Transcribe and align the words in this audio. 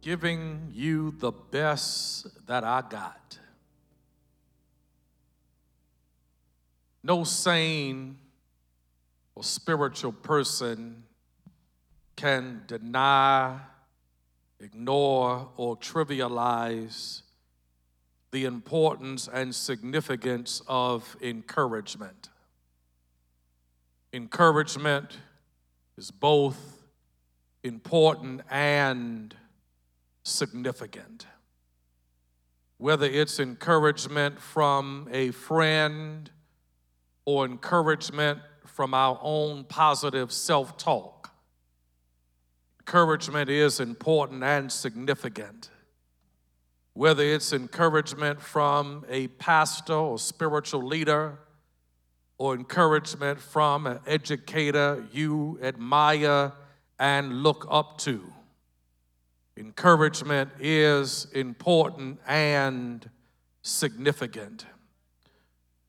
giving 0.00 0.70
you 0.72 1.14
the 1.18 1.30
best 1.30 2.46
that 2.46 2.64
I 2.64 2.82
got. 2.88 3.38
No 7.02 7.24
sane 7.24 8.18
or 9.34 9.42
spiritual 9.42 10.12
person 10.12 11.04
can 12.16 12.62
deny, 12.66 13.58
ignore, 14.58 15.48
or 15.56 15.76
trivialize 15.76 17.22
the 18.30 18.44
importance 18.44 19.28
and 19.32 19.54
significance 19.54 20.62
of 20.68 21.16
encouragement. 21.20 22.28
Encouragement 24.12 25.18
is 25.96 26.10
both 26.10 26.82
important 27.62 28.42
and 28.50 29.34
significant. 30.22 31.26
Whether 32.78 33.06
it's 33.06 33.38
encouragement 33.40 34.40
from 34.40 35.08
a 35.12 35.30
friend 35.32 36.30
or 37.24 37.44
encouragement 37.44 38.40
from 38.66 38.94
our 38.94 39.18
own 39.22 39.64
positive 39.64 40.32
self 40.32 40.76
talk, 40.78 41.30
encouragement 42.80 43.50
is 43.50 43.80
important 43.80 44.42
and 44.42 44.72
significant 44.72 45.70
whether 46.94 47.22
it's 47.22 47.52
encouragement 47.52 48.40
from 48.40 49.04
a 49.08 49.28
pastor 49.28 49.94
or 49.94 50.18
spiritual 50.18 50.84
leader, 50.84 51.38
or 52.36 52.54
encouragement 52.54 53.40
from 53.40 53.86
an 53.86 53.98
educator 54.06 55.06
you 55.12 55.58
admire 55.62 56.52
and 56.98 57.42
look 57.42 57.66
up 57.70 57.98
to. 57.98 58.22
Encouragement 59.60 60.50
is 60.58 61.26
important 61.34 62.18
and 62.26 63.10
significant. 63.60 64.64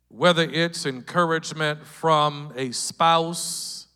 Whether 0.09 0.43
it's 0.43 0.85
encouragement 0.85 1.85
from 1.85 2.51
a 2.57 2.71
spouse, 2.71 3.87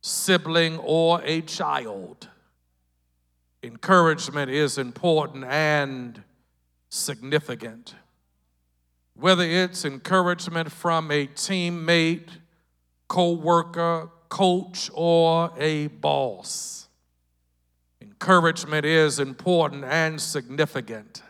sibling, 0.00 0.78
or 0.78 1.20
a 1.22 1.42
child, 1.42 2.30
encouragement 3.62 4.50
is 4.50 4.78
important 4.78 5.44
and 5.44 6.24
significant. 6.88 7.94
Whether 9.12 9.44
it's 9.44 9.84
encouragement 9.84 10.72
from 10.72 11.10
a 11.10 11.26
teammate, 11.26 12.30
co 13.08 13.32
worker, 13.32 14.08
coach, 14.30 14.90
or 14.94 15.52
a 15.58 15.88
boss, 15.88 16.83
encouragement 18.14 18.86
is 18.86 19.18
important 19.18 19.84
and 19.84 20.20
significant. 20.20 21.20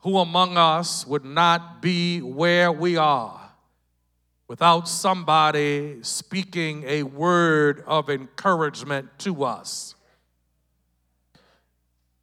Who 0.00 0.18
among 0.18 0.58
us 0.58 1.06
would 1.06 1.24
not 1.24 1.80
be 1.80 2.20
where 2.20 2.70
we 2.70 2.98
are 2.98 3.40
without 4.48 4.86
somebody 4.86 5.96
speaking 6.02 6.84
a 6.86 7.04
word 7.04 7.82
of 7.86 8.10
encouragement 8.10 9.08
to 9.20 9.44
us? 9.44 9.94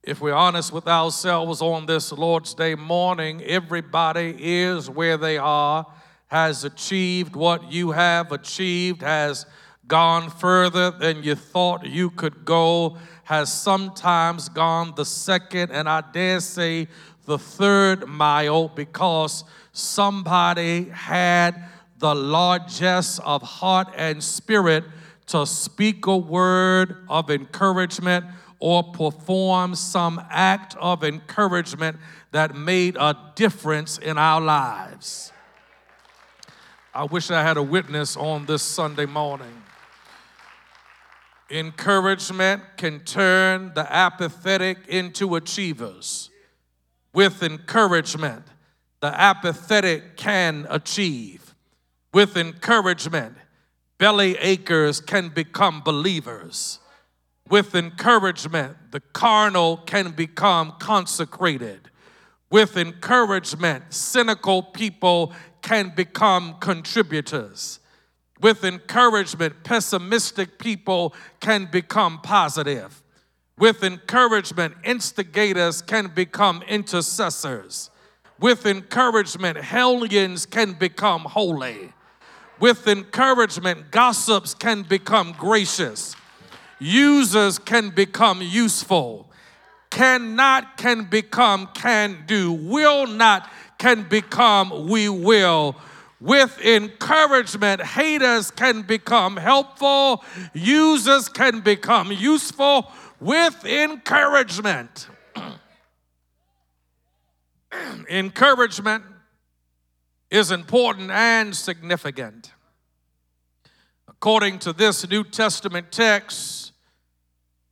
If 0.04 0.22
we're 0.22 0.36
honest 0.36 0.72
with 0.72 0.88
ourselves 0.88 1.60
on 1.60 1.88
this 1.88 2.12
Lord's 2.12 2.54
Day 2.54 2.76
morning, 2.76 3.42
everybody 3.42 4.36
is 4.38 4.92
where 4.92 5.18
they 5.18 5.40
are, 5.40 5.88
has 6.28 6.64
achieved 6.64 7.36
what 7.36 7.72
you 7.72 7.92
have 7.92 8.32
achieved, 8.32 9.02
has 9.02 9.48
gone 9.88 10.30
further 10.30 10.92
than 10.92 11.24
you 11.24 11.36
thought 11.36 11.86
you 11.86 12.10
could 12.10 12.46
go, 12.46 12.98
has 13.24 13.52
sometimes 13.52 14.50
gone 14.50 14.94
the 14.96 15.06
second, 15.06 15.72
and 15.72 15.88
I 15.88 16.02
dare 16.02 16.40
say 16.40 16.88
the 17.26 17.38
third 17.38 18.08
mile 18.08 18.68
because 18.68 19.46
somebody 19.72 20.90
had 20.90 21.66
the 22.00 22.14
largesse 22.14 23.20
of 23.20 23.42
heart 23.42 23.88
and 23.96 24.22
spirit 24.22 24.84
to 25.28 25.46
speak 25.46 26.06
a 26.06 26.18
word 26.18 27.06
of 27.08 27.32
encouragement 27.32 28.26
or 28.60 28.84
perform 28.84 29.74
some 29.76 30.22
act 30.30 30.76
of 30.80 31.04
encouragement 31.04 31.98
that 32.32 32.56
made 32.56 32.98
a 32.98 33.16
difference 33.36 33.98
in 33.98 34.18
our 34.18 34.42
lives. 34.42 35.32
I 36.94 37.06
wish 37.06 37.32
I 37.32 37.42
had 37.42 37.58
a 37.58 37.64
witness 37.64 38.16
on 38.16 38.46
this 38.46 38.62
Sunday 38.62 39.06
morning. 39.06 39.63
Encouragement 41.54 42.64
can 42.78 43.00
turn 43.02 43.72
the 43.76 43.94
apathetic 43.94 44.80
into 44.88 45.36
achievers. 45.36 46.30
With 47.14 47.44
encouragement, 47.44 48.46
the 49.02 49.08
apathetic 49.08 50.18
can 50.18 50.66
achieve. 50.70 51.54
With 52.14 52.38
encouragement, 52.38 53.36
belly 53.98 54.36
achers 54.38 55.00
can 55.00 55.30
become 55.30 55.82
believers 55.82 56.80
with 57.50 57.76
encouragement, 57.76 58.78
the 58.92 59.00
carnal 59.00 59.78
can 59.78 60.12
become 60.12 60.74
consecrated. 60.80 61.90
With 62.50 62.78
encouragement, 62.78 63.94
cynical 63.94 64.64
people 64.64 65.34
can 65.62 65.94
become 65.96 66.56
contributors. 66.60 67.80
With 68.44 68.66
encouragement, 68.66 69.64
pessimistic 69.64 70.60
people 70.60 71.16
can 71.40 71.70
become 71.72 72.20
positive. 72.20 73.02
With 73.58 73.86
encouragement, 73.86 74.76
instigators 74.84 75.82
can 75.82 76.08
become 76.08 76.62
intercessors. 76.68 77.90
With 78.42 78.66
encouragement, 78.66 79.58
hellions 79.60 80.46
can 80.46 80.74
become 80.74 81.22
holy. 81.22 81.94
With 82.60 82.86
encouragement, 82.86 83.92
gossips 83.92 84.54
can 84.54 84.84
become 84.84 85.34
gracious. 85.38 86.14
Users 86.80 87.58
can 87.58 87.92
become 87.92 88.42
useful. 88.42 89.32
Cannot 89.90 90.76
can 90.76 91.06
become 91.06 91.70
can 91.74 92.26
do. 92.28 92.52
Will 92.52 93.08
not 93.08 93.50
can 93.78 94.04
become 94.10 94.90
we 94.90 95.08
will. 95.08 95.78
With 96.24 96.58
encouragement, 96.62 97.82
haters 97.82 98.50
can 98.50 98.84
become 98.84 99.36
helpful. 99.36 100.24
Users 100.54 101.28
can 101.28 101.60
become 101.60 102.14
useful. 102.14 102.90
With 103.20 103.66
encouragement, 103.66 105.10
encouragement 108.10 109.04
is 110.32 110.52
important 110.52 111.12
and 111.12 111.54
significant. 111.54 112.54
According 114.08 114.60
to 114.60 114.72
this 114.72 115.06
New 115.10 115.26
Testament 115.26 115.92
text, 115.92 116.72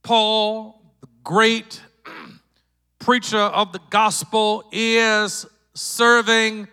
Paul, 0.04 0.82
the 1.00 1.08
great 1.24 1.82
preacher 3.00 3.38
of 3.38 3.72
the 3.72 3.80
gospel, 3.90 4.66
is 4.74 5.46
serving 5.74 6.68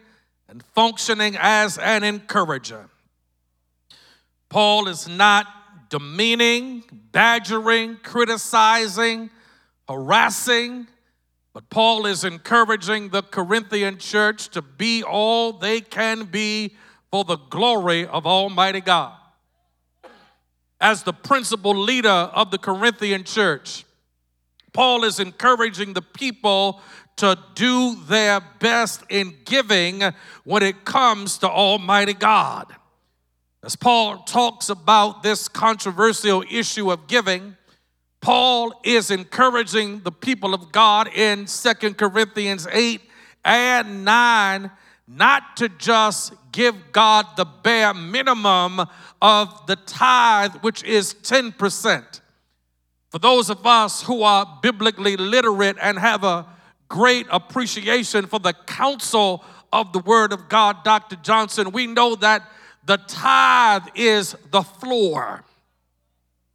and 0.49 0.63
functioning 0.63 1.37
as 1.39 1.79
an 1.79 2.05
encourager. 2.05 2.89
Paul 4.49 4.89
is 4.89 5.09
not 5.09 5.47
demeaning, 5.91 6.85
badgering, 7.13 7.99
criticizing, 8.03 9.31
harassing, 9.89 10.87
but 11.53 11.69
Paul 11.71 12.07
is 12.07 12.25
encouraging 12.25 13.11
the 13.11 13.23
Corinthian 13.23 13.99
church 13.99 14.49
to 14.51 14.63
be 14.63 15.03
all 15.03 15.53
they 15.53 15.81
can 15.81 16.25
be 16.25 16.77
for 17.11 17.25
the 17.25 17.37
glory 17.37 18.07
of 18.07 18.27
Almighty 18.27 18.81
God 18.81 19.19
as 20.81 21.03
the 21.03 21.13
principal 21.13 21.77
leader 21.77 22.09
of 22.09 22.51
the 22.51 22.59
Corinthian 22.59 23.25
church, 23.25 23.85
Paul 24.73 25.05
is 25.05 25.19
encouraging 25.19 25.95
the 25.95 26.03
people 26.03 26.81
to 27.19 27.39
do 27.55 27.97
their 28.07 28.41
best 28.59 29.03
in 29.09 29.35
giving 29.45 30.03
when 30.45 30.63
it 30.63 30.85
comes 30.85 31.39
to 31.39 31.49
Almighty 31.49 32.15
God. 32.15 32.75
As 33.63 33.77
Paul 33.77 34.19
talks 34.19 34.69
about 34.69 35.23
this 35.23 35.49
controversial 35.49 36.45
issue 36.51 36.91
of 36.91 37.07
giving, 37.07 37.57
Paul 38.21 38.81
is 38.85 39.11
encouraging 39.11 40.01
the 40.01 40.13
people 40.13 40.55
of 40.55 40.73
God 40.73 41.09
in 41.15 41.47
Second 41.47 41.99
Corinthians 41.99 42.67
8 42.71 43.01
and 43.45 44.05
9 44.05 44.71
not 45.07 45.57
to 45.57 45.69
just 45.71 46.35
give 46.53 46.75
God 46.93 47.27
the 47.37 47.47
bare 47.47 47.95
minimum 47.95 48.81
of 49.23 49.67
the 49.67 49.77
tithe, 49.77 50.55
which 50.57 50.85
is 50.85 51.15
10%. 51.15 52.21
For 53.11 53.19
those 53.19 53.49
of 53.49 53.67
us 53.67 54.03
who 54.03 54.23
are 54.23 54.59
biblically 54.63 55.17
literate 55.17 55.77
and 55.81 55.99
have 55.99 56.25
a 56.25 56.47
great 56.89 57.27
appreciation 57.31 58.27
for 58.27 58.39
the 58.39 58.53
counsel 58.67 59.45
of 59.73 59.93
the 59.93 59.99
Word 60.01 60.33
of 60.33 60.49
God, 60.49 60.83
Dr. 60.85 61.17
Johnson, 61.17 61.73
we 61.73 61.87
know 61.87 62.15
that 62.17 62.43
the 62.85 62.97
tithe 62.97 63.87
is 63.95 64.35
the 64.51 64.63
floor. 64.63 65.45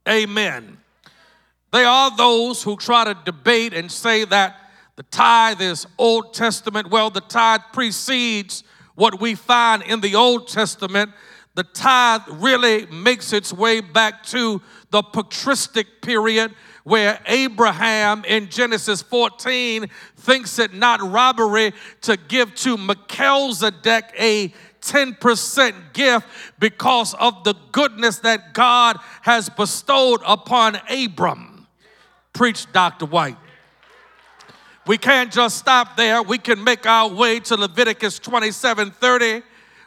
Amen. 0.08 0.78
They 1.72 1.84
are 1.84 2.16
those 2.16 2.62
who 2.62 2.76
try 2.76 3.04
to 3.04 3.16
debate 3.24 3.72
and 3.72 3.90
say 3.90 4.24
that 4.24 4.56
the 4.96 5.02
tithe 5.04 5.60
is 5.60 5.86
Old 5.98 6.34
Testament. 6.34 6.90
Well, 6.90 7.10
the 7.10 7.20
tithe 7.20 7.62
precedes 7.72 8.62
what 8.94 9.20
we 9.20 9.34
find 9.34 9.82
in 9.82 10.00
the 10.00 10.14
Old 10.14 10.48
Testament. 10.48 11.10
The 11.54 11.64
tithe 11.64 12.22
really 12.28 12.86
makes 12.86 13.32
its 13.32 13.52
way 13.52 13.80
back 13.80 14.24
to 14.26 14.60
the 14.90 15.02
patristic 15.02 16.02
period 16.02 16.54
where 16.84 17.18
Abraham 17.26 18.24
in 18.24 18.48
Genesis 18.50 19.02
14 19.02 19.86
thinks 20.16 20.58
it 20.58 20.74
not 20.74 21.02
robbery 21.02 21.72
to 22.02 22.16
give 22.16 22.54
to 22.56 22.76
Melchizedek 22.76 24.12
a 24.18 24.52
10% 24.82 25.92
gift 25.94 26.26
because 26.58 27.14
of 27.14 27.42
the 27.44 27.54
goodness 27.72 28.18
that 28.18 28.52
God 28.52 28.98
has 29.22 29.48
bestowed 29.48 30.20
upon 30.26 30.78
Abram. 30.90 31.66
Preach, 32.34 32.70
Dr. 32.72 33.06
White. 33.06 33.38
We 34.86 34.98
can't 34.98 35.32
just 35.32 35.56
stop 35.56 35.96
there. 35.96 36.22
We 36.22 36.36
can 36.36 36.62
make 36.62 36.84
our 36.84 37.08
way 37.08 37.40
to 37.40 37.56
Leviticus 37.56 38.18
27 38.18 38.90
30 38.90 39.42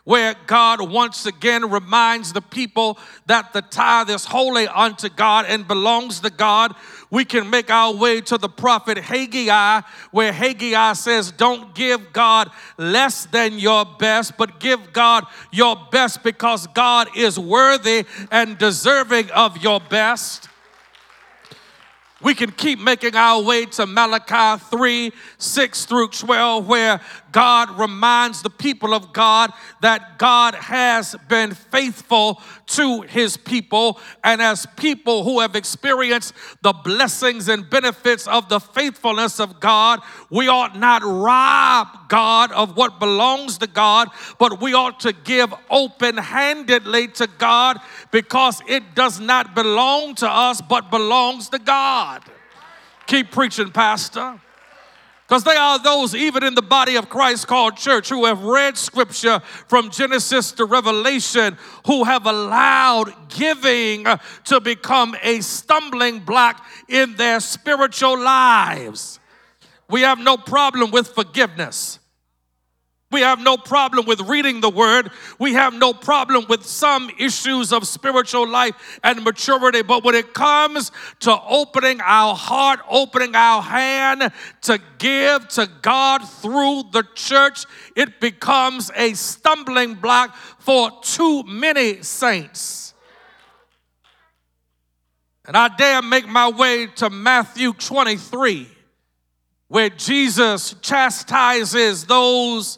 where 0.08 0.36
God 0.46 0.80
once 0.90 1.26
again 1.26 1.70
reminds 1.70 2.32
the 2.32 2.40
people 2.40 2.98
that 3.26 3.52
the 3.52 3.62
tithe 3.62 4.10
is 4.10 4.24
holy 4.24 4.66
unto 4.66 5.10
God 5.10 5.44
and 5.50 5.68
belongs 5.68 6.22
to 6.22 6.30
God. 6.30 6.74
We 7.12 7.26
can 7.26 7.50
make 7.50 7.70
our 7.70 7.94
way 7.94 8.22
to 8.22 8.38
the 8.38 8.48
prophet 8.48 8.98
Haggai, 8.98 9.82
where 10.12 10.32
Haggai 10.32 10.94
says, 10.94 11.34
Don't 11.34 11.76
give 11.76 12.14
God 12.14 12.50
less 12.78 13.26
than 13.26 13.60
your 13.60 13.84
best, 13.84 14.38
but 14.38 14.62
give 14.62 14.94
God 14.94 15.26
your 15.52 15.76
best 15.92 16.24
because 16.24 16.68
God 16.68 17.10
is 17.14 17.38
worthy 17.38 18.06
and 18.32 18.58
deserving 18.58 19.30
of 19.32 19.58
your 19.58 19.82
best. 19.82 20.48
We 22.22 22.34
can 22.34 22.52
keep 22.52 22.80
making 22.80 23.16
our 23.16 23.44
way 23.44 23.66
to 23.66 23.86
Malachi 23.86 24.64
3 24.72 25.12
6 25.38 25.86
through 25.86 26.08
12, 26.10 26.68
where 26.68 27.02
God 27.38 27.78
reminds 27.78 28.42
the 28.42 28.50
people 28.50 28.96
of 28.96 29.14
God 29.14 29.54
that 29.82 30.18
God 30.18 30.56
has 30.56 31.16
been 31.30 31.54
faithful 31.54 32.42
to 32.66 33.02
his 33.02 33.38
people. 33.38 34.00
And 34.24 34.42
as 34.42 34.66
people 34.76 35.24
who 35.24 35.42
have 35.42 35.56
experienced 35.56 36.34
the 36.64 36.74
blessings 36.74 37.48
and 37.48 37.70
benefits 37.70 38.26
of 38.26 38.50
the 38.50 38.60
faithfulness 38.60 39.40
of 39.40 39.60
God, 39.60 40.02
we 40.32 40.48
ought 40.48 40.80
not 40.80 41.04
rob 41.04 42.10
God 42.10 42.52
of 42.54 42.76
what 42.76 43.00
belongs 43.00 43.60
to 43.60 43.68
God, 43.68 44.10
but 44.40 44.60
we 44.60 44.74
ought 44.74 45.00
to 45.02 45.14
give 45.14 45.54
open 45.70 46.18
handedly 46.18 47.08
to 47.10 47.28
God 47.38 47.80
because 48.10 48.64
it 48.68 48.96
does 48.96 49.20
not 49.20 49.54
belong 49.54 50.16
to 50.16 50.28
us, 50.28 50.60
but 50.60 50.90
belongs 50.90 51.50
to 51.50 51.60
God. 51.60 52.24
Keep 53.06 53.30
preaching, 53.30 53.70
Pastor. 53.70 54.42
Because 55.28 55.44
they 55.44 55.58
are 55.58 55.78
those, 55.78 56.16
even 56.16 56.42
in 56.44 56.56
the 56.56 56.62
body 56.62 56.96
of 56.96 57.10
Christ 57.10 57.48
called 57.48 57.76
church, 57.76 58.08
who 58.08 58.24
have 58.26 58.44
read 58.44 58.78
scripture 58.78 59.42
from 59.68 59.90
Genesis 59.90 60.54
to 60.54 60.64
Revelation, 60.64 61.58
who 61.86 62.06
have 62.06 62.26
allowed 62.26 63.14
giving 63.28 64.08
uh, 64.08 64.20
to 64.46 64.62
become 64.62 65.18
a 65.22 65.42
stumbling 65.42 66.20
block 66.20 66.66
in 66.88 67.18
their 67.18 67.42
spiritual 67.42 68.18
lives. 68.18 69.20
We 69.90 70.02
have 70.02 70.18
no 70.18 70.38
problem 70.38 70.92
with 70.92 71.10
forgiveness. 71.10 72.00
We 73.18 73.24
have 73.24 73.40
no 73.40 73.58
problem 73.58 74.06
with 74.06 74.22
reading 74.30 74.62
the 74.62 74.70
word. 74.70 75.10
We 75.40 75.54
have 75.54 75.74
no 75.74 75.92
problem 75.92 76.46
with 76.48 76.64
some 76.64 77.10
issues 77.18 77.74
of 77.74 77.88
spiritual 77.88 78.48
life 78.48 79.00
and 79.04 79.24
maturity. 79.24 79.82
But 79.82 80.04
when 80.04 80.14
it 80.14 80.36
comes 80.36 80.92
to 81.22 81.36
opening 81.42 82.00
our 82.00 82.36
heart, 82.36 82.80
opening 82.88 83.34
our 83.34 83.64
hand 83.64 84.32
to 84.62 84.80
give 85.00 85.48
to 85.48 85.68
God 85.82 86.30
through 86.30 86.84
the 86.92 87.04
church, 87.16 87.66
it 87.96 88.22
becomes 88.22 88.92
a 88.96 89.16
stumbling 89.16 89.96
block 89.96 90.36
for 90.60 90.92
too 91.02 91.42
many 91.42 92.04
saints. 92.04 92.94
And 95.44 95.58
I 95.58 95.70
dare 95.70 96.04
make 96.04 96.28
my 96.28 96.50
way 96.50 96.86
to 96.98 97.10
Matthew 97.10 97.74
23, 97.74 98.68
where 99.70 99.90
Jesus 99.90 100.76
chastises 100.84 102.06
those 102.06 102.78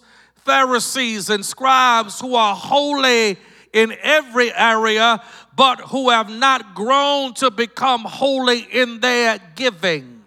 Pharisees 0.49 1.29
and 1.29 1.45
scribes 1.45 2.19
who 2.19 2.33
are 2.33 2.55
holy 2.55 3.37
in 3.71 3.95
every 4.01 4.51
area, 4.51 5.21
but 5.55 5.79
who 5.79 6.09
have 6.09 6.27
not 6.27 6.73
grown 6.73 7.35
to 7.35 7.51
become 7.51 8.01
holy 8.01 8.61
in 8.61 8.99
their 8.99 9.37
giving. 9.53 10.18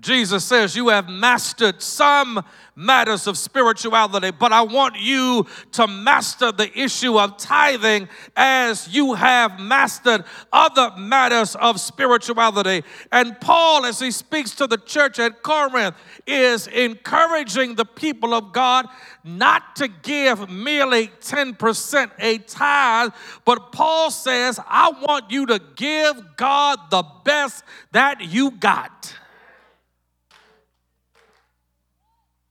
Jesus 0.00 0.44
says, 0.44 0.74
You 0.74 0.88
have 0.88 1.08
mastered 1.08 1.82
some 1.82 2.42
matters 2.74 3.26
of 3.26 3.36
spirituality, 3.36 4.30
but 4.30 4.52
I 4.52 4.62
want 4.62 4.96
you 4.98 5.46
to 5.72 5.86
master 5.86 6.50
the 6.50 6.70
issue 6.78 7.18
of 7.18 7.36
tithing 7.36 8.08
as 8.34 8.88
you 8.88 9.14
have 9.14 9.60
mastered 9.60 10.24
other 10.52 10.96
matters 10.96 11.54
of 11.56 11.78
spirituality. 11.78 12.82
And 13.12 13.38
Paul, 13.40 13.84
as 13.84 14.00
he 14.00 14.10
speaks 14.10 14.52
to 14.56 14.66
the 14.66 14.78
church 14.78 15.18
at 15.18 15.42
Corinth, 15.42 15.94
is 16.26 16.66
encouraging 16.68 17.74
the 17.74 17.84
people 17.84 18.32
of 18.32 18.52
God 18.52 18.86
not 19.22 19.76
to 19.76 19.88
give 19.88 20.48
merely 20.48 21.08
10% 21.20 22.10
a 22.18 22.38
tithe, 22.38 23.10
but 23.44 23.72
Paul 23.72 24.10
says, 24.10 24.58
I 24.66 24.90
want 25.06 25.30
you 25.30 25.44
to 25.46 25.60
give 25.76 26.36
God 26.36 26.78
the 26.90 27.04
best 27.24 27.64
that 27.92 28.22
you 28.22 28.52
got. 28.52 29.14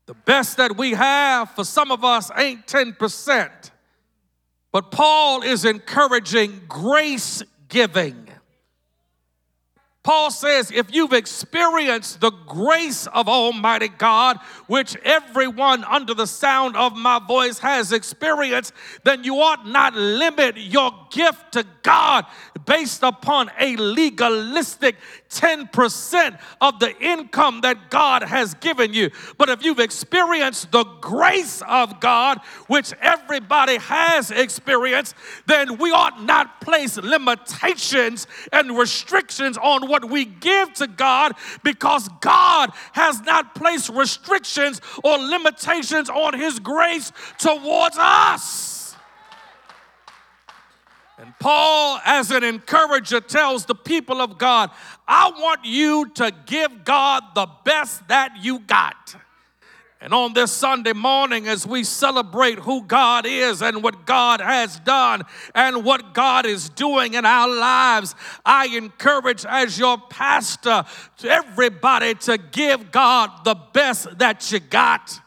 The 0.10 0.16
best 0.16 0.58
that 0.58 0.76
we 0.76 0.94
have 0.94 1.52
for 1.52 1.64
some 1.64 1.92
of 1.92 2.04
us 2.04 2.32
ain't 2.36 2.66
10%. 2.66 3.52
But 4.72 4.90
Paul 4.90 5.44
is 5.44 5.66
encouraging 5.66 6.62
grace 6.68 7.44
giving. 7.68 8.28
Paul 10.02 10.32
says, 10.32 10.72
if 10.72 10.92
you've 10.92 11.14
experienced 11.14 12.22
the 12.22 12.32
grace 12.32 13.06
of 13.06 13.30
Almighty 13.30 13.90
God, 13.90 14.40
which 14.66 14.96
everyone 15.04 15.84
under 15.84 16.16
the 16.16 16.26
sound 16.26 16.76
of 16.76 16.96
my 16.96 17.20
voice 17.20 17.60
has 17.60 17.92
experienced, 17.92 18.74
then 19.04 19.24
you 19.24 19.36
ought 19.36 19.68
not 19.68 19.94
limit 19.94 20.58
your 20.58 20.92
gift 21.12 21.52
to 21.52 21.64
God 21.84 22.26
based 22.66 23.04
upon 23.04 23.52
a 23.60 23.76
legalistic 23.76 24.96
10% 25.30 26.40
of 26.60 26.80
the 26.80 26.98
income 27.00 27.62
that 27.62 27.90
God 27.90 28.24
has 28.24 28.56
given 28.56 28.94
you. 28.94 29.12
But 29.38 29.50
if 29.50 29.64
you've 29.64 29.80
experienced 29.80 30.72
the 30.72 30.84
grace 31.02 31.62
of 31.68 32.00
God, 32.00 32.40
which 32.68 32.94
everybody 33.02 33.78
has 33.78 34.32
experienced, 34.32 35.16
then 35.46 35.78
we 35.78 35.92
ought 35.92 36.24
not 36.24 36.62
place 36.62 36.98
limitations 36.98 38.28
and 38.52 38.78
restrictions 38.78 39.58
on 39.58 39.88
what 39.88 40.10
we 40.10 40.26
give 40.26 40.74
to 40.76 40.88
God 40.88 41.34
because 41.64 42.10
God 42.22 42.72
has 42.94 43.22
not 43.22 43.54
placed 43.54 43.90
restrictions 43.90 44.82
or 45.04 45.18
limitations 45.18 46.10
on 46.10 46.34
His 46.34 46.60
grace 46.60 47.12
towards 47.38 47.98
us. 48.00 48.79
And 51.20 51.34
Paul, 51.38 52.00
as 52.06 52.32
an 52.32 52.46
encourager, 52.46 53.20
tells 53.20 53.66
the 53.66 53.76
people 53.76 54.22
of 54.22 54.38
God, 54.38 54.72
I 55.06 55.30
want 55.32 55.66
you 55.66 56.10
to 56.16 56.32
give 56.46 56.86
God 56.86 57.24
the 57.36 57.48
best 57.66 58.08
that 58.08 58.38
you 58.42 58.60
got. 58.60 59.18
And 60.00 60.14
on 60.14 60.32
this 60.32 60.50
Sunday 60.50 60.94
morning, 60.94 61.50
as 61.50 61.68
we 61.68 61.84
celebrate 61.84 62.60
who 62.60 62.86
God 62.86 63.26
is 63.26 63.62
and 63.62 63.84
what 63.84 64.06
God 64.06 64.40
has 64.40 64.80
done 64.80 65.24
and 65.54 65.84
what 65.84 66.14
God 66.14 66.46
is 66.46 66.70
doing 66.70 67.16
in 67.16 67.26
our 67.26 67.50
lives, 67.50 68.16
I 68.46 68.68
encourage, 68.68 69.46
as 69.46 69.78
your 69.78 69.98
pastor, 69.98 70.86
to 71.18 71.30
everybody 71.30 72.16
to 72.16 72.38
give 72.38 72.94
God 72.94 73.44
the 73.44 73.56
best 73.74 74.20
that 74.20 74.50
you 74.54 74.62
got 74.62 75.20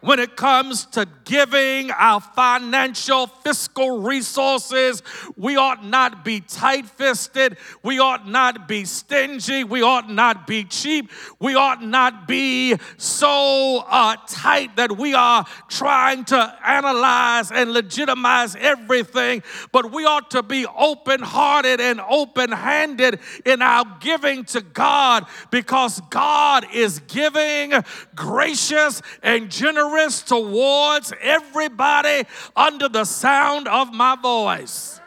when 0.00 0.18
it 0.18 0.36
comes 0.36 0.86
to 0.86 1.06
giving 1.24 1.90
our 1.90 2.20
financial, 2.20 3.26
fiscal 3.26 4.00
resources, 4.00 5.02
we 5.36 5.56
ought 5.56 5.84
not 5.84 6.24
be 6.24 6.40
tight 6.40 6.86
fisted. 6.86 7.56
We 7.82 7.98
ought 7.98 8.26
not 8.26 8.66
be 8.66 8.84
stingy. 8.84 9.64
We 9.64 9.82
ought 9.82 10.10
not 10.10 10.46
be 10.46 10.64
cheap. 10.64 11.10
We 11.38 11.54
ought 11.54 11.82
not 11.82 12.26
be 12.26 12.76
so 12.96 13.84
uh, 13.88 14.16
tight 14.26 14.76
that 14.76 14.96
we 14.96 15.14
are 15.14 15.44
trying 15.68 16.24
to 16.26 16.56
analyze 16.66 17.52
and 17.52 17.72
legitimize 17.72 18.56
everything, 18.56 19.42
but 19.72 19.92
we 19.92 20.04
ought 20.04 20.30
to 20.30 20.42
be 20.42 20.66
open 20.66 21.20
hearted 21.20 21.80
and 21.80 22.00
open 22.00 22.52
handed 22.52 23.20
in 23.44 23.60
our 23.60 23.84
giving 24.00 24.44
to 24.44 24.62
God 24.62 25.26
because 25.50 26.00
God 26.10 26.66
is 26.72 27.00
giving, 27.00 27.72
gracious, 28.14 29.02
and 29.22 29.50
generous 29.50 29.89
towards 30.22 31.12
everybody 31.20 32.24
under 32.56 32.88
the 32.88 33.04
sound 33.04 33.68
of 33.68 33.92
my 33.92 34.16
voice. 34.16 35.00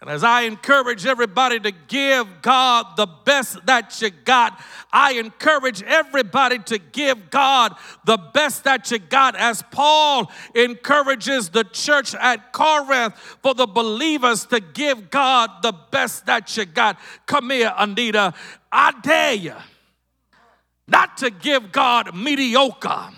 And 0.00 0.08
as 0.08 0.24
I 0.24 0.42
encourage 0.42 1.04
everybody 1.04 1.60
to 1.60 1.72
give 1.72 2.26
God 2.40 2.96
the 2.96 3.06
best 3.06 3.66
that 3.66 4.00
you 4.00 4.08
got, 4.08 4.58
I 4.90 5.12
encourage 5.14 5.82
everybody 5.82 6.58
to 6.58 6.78
give 6.78 7.28
God 7.28 7.76
the 8.06 8.16
best 8.16 8.64
that 8.64 8.90
you 8.90 8.98
got, 8.98 9.36
as 9.36 9.62
Paul 9.70 10.32
encourages 10.54 11.50
the 11.50 11.64
church 11.64 12.14
at 12.14 12.50
Corinth 12.52 13.14
for 13.42 13.52
the 13.52 13.66
believers 13.66 14.46
to 14.46 14.60
give 14.60 15.10
God 15.10 15.50
the 15.60 15.74
best 15.90 16.24
that 16.24 16.56
you 16.56 16.64
got. 16.64 16.98
Come 17.26 17.50
here, 17.50 17.74
Anita. 17.76 18.32
I 18.72 18.92
dare 19.02 19.34
you 19.34 19.54
not 20.90 21.16
to 21.18 21.30
give 21.30 21.72
God 21.72 22.14
mediocre 22.14 23.10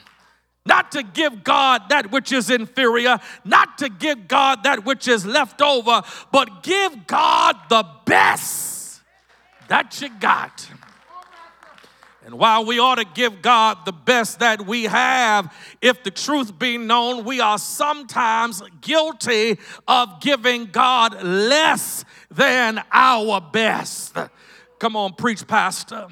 not 0.65 0.93
to 0.93 1.03
give 1.03 1.43
God 1.43 1.89
that 1.89 2.11
which 2.11 2.33
is 2.33 2.49
inferior, 2.51 3.19
not 3.45 3.79
to 3.79 3.89
give 3.89 4.29
God 4.29 4.63
that 4.65 4.85
which 4.85 5.09
is 5.09 5.27
left 5.27 5.61
over, 5.61 6.03
but 6.31 6.63
give 6.63 7.07
God 7.07 7.57
the 7.69 7.85
best 8.05 9.01
that 9.69 10.01
you 10.01 10.09
got. 10.21 10.69
And 12.25 12.39
while 12.39 12.65
we 12.65 12.79
ought 12.79 12.97
to 12.97 13.05
give 13.05 13.43
God 13.43 13.79
the 13.85 13.93
best 13.93 14.39
that 14.39 14.65
we 14.65 14.85
have, 14.85 15.53
if 15.81 16.05
the 16.05 16.13
truth 16.13 16.57
be 16.57 16.79
known, 16.79 17.25
we 17.25 17.41
are 17.41 17.59
sometimes 17.59 18.63
guilty 18.81 19.59
of 19.89 20.21
giving 20.21 20.67
God 20.67 21.21
less 21.21 22.05
than 22.31 22.81
our 22.93 23.41
best. 23.41 24.17
Come 24.79 24.95
on, 24.95 25.15
preach, 25.15 25.45
Pastor 25.49 26.07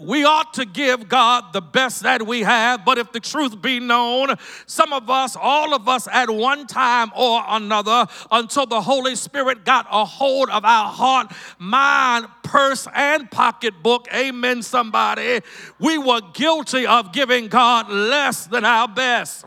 we 0.00 0.24
ought 0.24 0.54
to 0.54 0.64
give 0.64 1.08
God 1.08 1.52
the 1.52 1.60
best 1.60 2.02
that 2.02 2.26
we 2.26 2.42
have, 2.42 2.84
but 2.84 2.98
if 2.98 3.12
the 3.12 3.20
truth 3.20 3.60
be 3.60 3.80
known, 3.80 4.34
some 4.66 4.92
of 4.92 5.08
us, 5.10 5.36
all 5.36 5.74
of 5.74 5.88
us 5.88 6.06
at 6.08 6.30
one 6.30 6.66
time 6.66 7.10
or 7.16 7.42
another, 7.46 8.06
until 8.30 8.66
the 8.66 8.80
Holy 8.80 9.16
Spirit 9.16 9.64
got 9.64 9.86
a 9.90 10.04
hold 10.04 10.50
of 10.50 10.64
our 10.64 10.88
heart, 10.88 11.32
mind, 11.58 12.26
purse, 12.42 12.86
and 12.94 13.30
pocketbook, 13.30 14.06
amen, 14.14 14.62
somebody, 14.62 15.40
we 15.78 15.98
were 15.98 16.20
guilty 16.32 16.86
of 16.86 17.12
giving 17.12 17.48
God 17.48 17.90
less 17.90 18.46
than 18.46 18.64
our 18.64 18.88
best. 18.88 19.44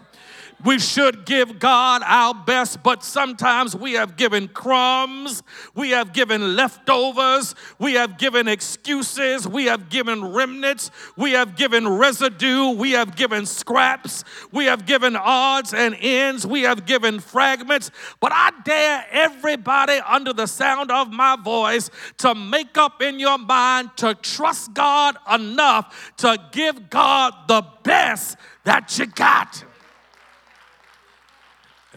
We 0.66 0.80
should 0.80 1.26
give 1.26 1.60
God 1.60 2.02
our 2.04 2.34
best, 2.34 2.82
but 2.82 3.04
sometimes 3.04 3.76
we 3.76 3.94
have 3.94 4.18
given 4.18 4.48
crumbs, 4.48 5.44
we 5.76 5.92
have 5.92 6.14
given 6.14 6.56
leftovers, 6.56 7.54
we 7.78 7.94
have 7.94 8.18
given 8.18 8.48
excuses, 8.48 9.48
we 9.48 9.66
have 9.66 9.90
given 9.90 10.34
remnants, 10.34 10.90
we 11.16 11.34
have 11.34 11.56
given 11.56 11.88
residue, 11.88 12.72
we 12.72 12.92
have 12.92 13.16
given 13.16 13.46
scraps, 13.46 14.24
we 14.52 14.66
have 14.66 14.88
given 14.88 15.16
odds 15.16 15.76
and 15.76 15.96
ends, 16.02 16.48
we 16.48 16.64
have 16.64 16.88
given 16.88 17.20
fragments. 17.20 17.92
But 18.20 18.32
I 18.34 18.50
dare 18.66 19.06
everybody 19.12 20.00
under 20.08 20.34
the 20.34 20.48
sound 20.48 20.90
of 20.90 21.12
my 21.12 21.36
voice 21.36 21.92
to 22.18 22.34
make 22.34 22.80
up 22.80 23.04
in 23.04 23.20
your 23.20 23.38
mind 23.38 23.92
to 23.98 24.16
trust 24.16 24.74
God 24.74 25.18
enough 25.32 26.14
to 26.18 26.40
give 26.52 26.90
God 26.90 27.34
the 27.48 27.64
best 27.84 28.38
that 28.64 28.98
you 28.98 29.06
got. 29.06 29.67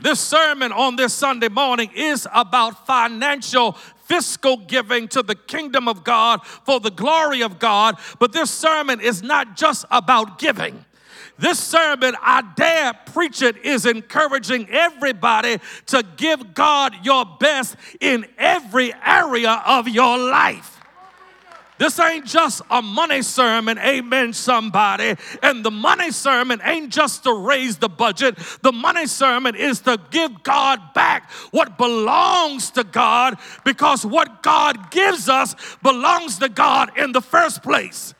This 0.02 0.19
sermon 0.19 0.73
on 0.73 0.97
this 0.97 1.12
Sunday 1.12 1.49
morning 1.49 1.90
is 1.95 2.26
about 2.33 2.87
financial 2.87 3.73
fiscal 4.07 4.57
giving 4.57 5.09
to 5.09 5.23
the 5.23 5.35
kingdom 5.35 5.88
of 5.88 6.04
God 6.04 6.45
for 6.47 6.80
the 6.80 6.90
glory 6.90 7.42
of 7.42 7.59
God. 7.59 7.97
But 8.19 8.33
this 8.33 8.50
sermon 8.50 9.00
is 9.00 9.23
not 9.23 9.57
just 9.57 9.85
about 9.90 10.38
giving. 10.38 10.85
This 11.38 11.59
sermon, 11.59 12.14
I 12.21 12.42
dare 12.57 12.95
preach 13.07 13.40
it, 13.42 13.59
is 13.64 13.87
encouraging 13.87 14.69
everybody 14.71 15.59
to 15.87 16.04
give 16.16 16.54
God 16.54 16.95
your 17.04 17.25
best 17.38 17.76
in 18.00 18.26
every 18.37 18.92
area 19.04 19.62
of 19.64 19.88
your 19.88 20.19
life. 20.19 20.80
This 21.81 21.99
ain't 21.99 22.27
just 22.27 22.61
a 22.71 22.83
money 22.83 23.23
sermon, 23.23 23.79
amen, 23.79 24.35
somebody. 24.35 25.15
And 25.43 25.65
the 25.65 25.71
money 25.71 26.11
sermon 26.11 26.61
ain't 26.63 26.93
just 26.93 27.25
to 27.25 27.33
raise 27.33 27.79
the 27.79 27.89
budget. 27.89 28.37
The 28.61 28.71
money 28.71 29.07
sermon 29.07 29.55
is 29.55 29.81
to 29.81 29.99
give 30.11 30.43
God 30.43 30.93
back 30.93 31.31
what 31.53 31.79
belongs 31.79 32.71
to 32.73 32.85
God 32.85 33.39
because 33.65 34.05
what 34.05 34.43
God 34.43 34.91
gives 34.91 35.31
us 35.31 35.57
belongs 35.83 36.39
to 36.41 36.51
God 36.51 36.99
in 36.99 37.13
the 37.13 37.23
first 37.23 37.63
place. 37.63 38.13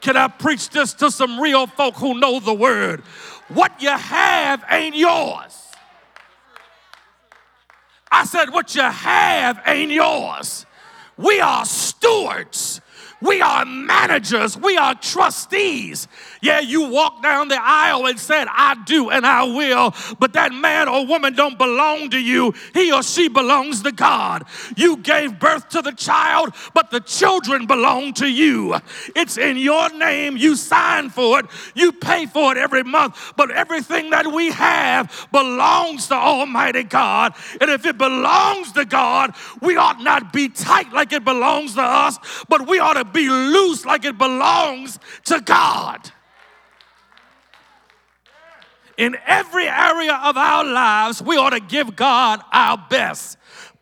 Can 0.00 0.16
I 0.16 0.26
preach 0.26 0.70
this 0.70 0.92
to 0.94 1.12
some 1.12 1.38
real 1.38 1.68
folk 1.68 1.94
who 1.94 2.18
know 2.18 2.40
the 2.40 2.54
word? 2.54 3.02
What 3.46 3.80
you 3.80 3.96
have 3.96 4.64
ain't 4.68 4.96
yours. 4.96 5.68
I 8.10 8.24
said, 8.24 8.46
What 8.50 8.74
you 8.74 8.82
have 8.82 9.62
ain't 9.64 9.92
yours. 9.92 10.66
We 11.16 11.40
are 11.40 11.64
stewards 11.64 12.80
we 13.22 13.40
are 13.40 13.64
managers. 13.64 14.56
We 14.56 14.76
are 14.76 14.94
trustees. 14.94 16.06
Yeah, 16.42 16.60
you 16.60 16.88
walk 16.90 17.22
down 17.22 17.48
the 17.48 17.58
aisle 17.60 18.06
and 18.06 18.20
said, 18.20 18.46
I 18.50 18.76
do 18.84 19.10
and 19.10 19.26
I 19.26 19.44
will, 19.44 19.94
but 20.18 20.34
that 20.34 20.52
man 20.52 20.88
or 20.88 21.06
woman 21.06 21.34
don't 21.34 21.56
belong 21.56 22.10
to 22.10 22.18
you. 22.18 22.52
He 22.74 22.92
or 22.92 23.02
she 23.02 23.28
belongs 23.28 23.82
to 23.82 23.92
God. 23.92 24.44
You 24.76 24.98
gave 24.98 25.38
birth 25.38 25.70
to 25.70 25.82
the 25.82 25.92
child, 25.92 26.54
but 26.74 26.90
the 26.90 27.00
children 27.00 27.66
belong 27.66 28.12
to 28.14 28.26
you. 28.26 28.76
It's 29.14 29.38
in 29.38 29.56
your 29.56 29.90
name. 29.94 30.36
You 30.36 30.54
sign 30.54 31.08
for 31.08 31.40
it. 31.40 31.46
You 31.74 31.92
pay 31.92 32.26
for 32.26 32.52
it 32.52 32.58
every 32.58 32.82
month, 32.82 33.32
but 33.36 33.50
everything 33.50 34.10
that 34.10 34.26
we 34.26 34.50
have 34.50 35.28
belongs 35.32 36.08
to 36.08 36.14
Almighty 36.14 36.82
God. 36.82 37.34
And 37.60 37.70
if 37.70 37.86
it 37.86 37.96
belongs 37.96 38.72
to 38.72 38.84
God, 38.84 39.34
we 39.62 39.76
ought 39.76 40.02
not 40.02 40.32
be 40.32 40.48
tight 40.48 40.92
like 40.92 41.12
it 41.12 41.24
belongs 41.24 41.74
to 41.74 41.82
us, 41.82 42.18
but 42.48 42.68
we 42.68 42.78
ought 42.78 42.94
to 42.94 43.05
be 43.12 43.28
loose 43.28 43.84
like 43.84 44.04
it 44.04 44.18
belongs 44.18 44.98
to 45.24 45.40
God. 45.40 46.12
In 48.96 49.16
every 49.26 49.68
area 49.68 50.18
of 50.24 50.36
our 50.36 50.64
lives, 50.64 51.22
we 51.22 51.36
ought 51.36 51.50
to 51.50 51.60
give 51.60 51.96
God 51.96 52.40
our 52.52 52.78
best. 52.88 53.36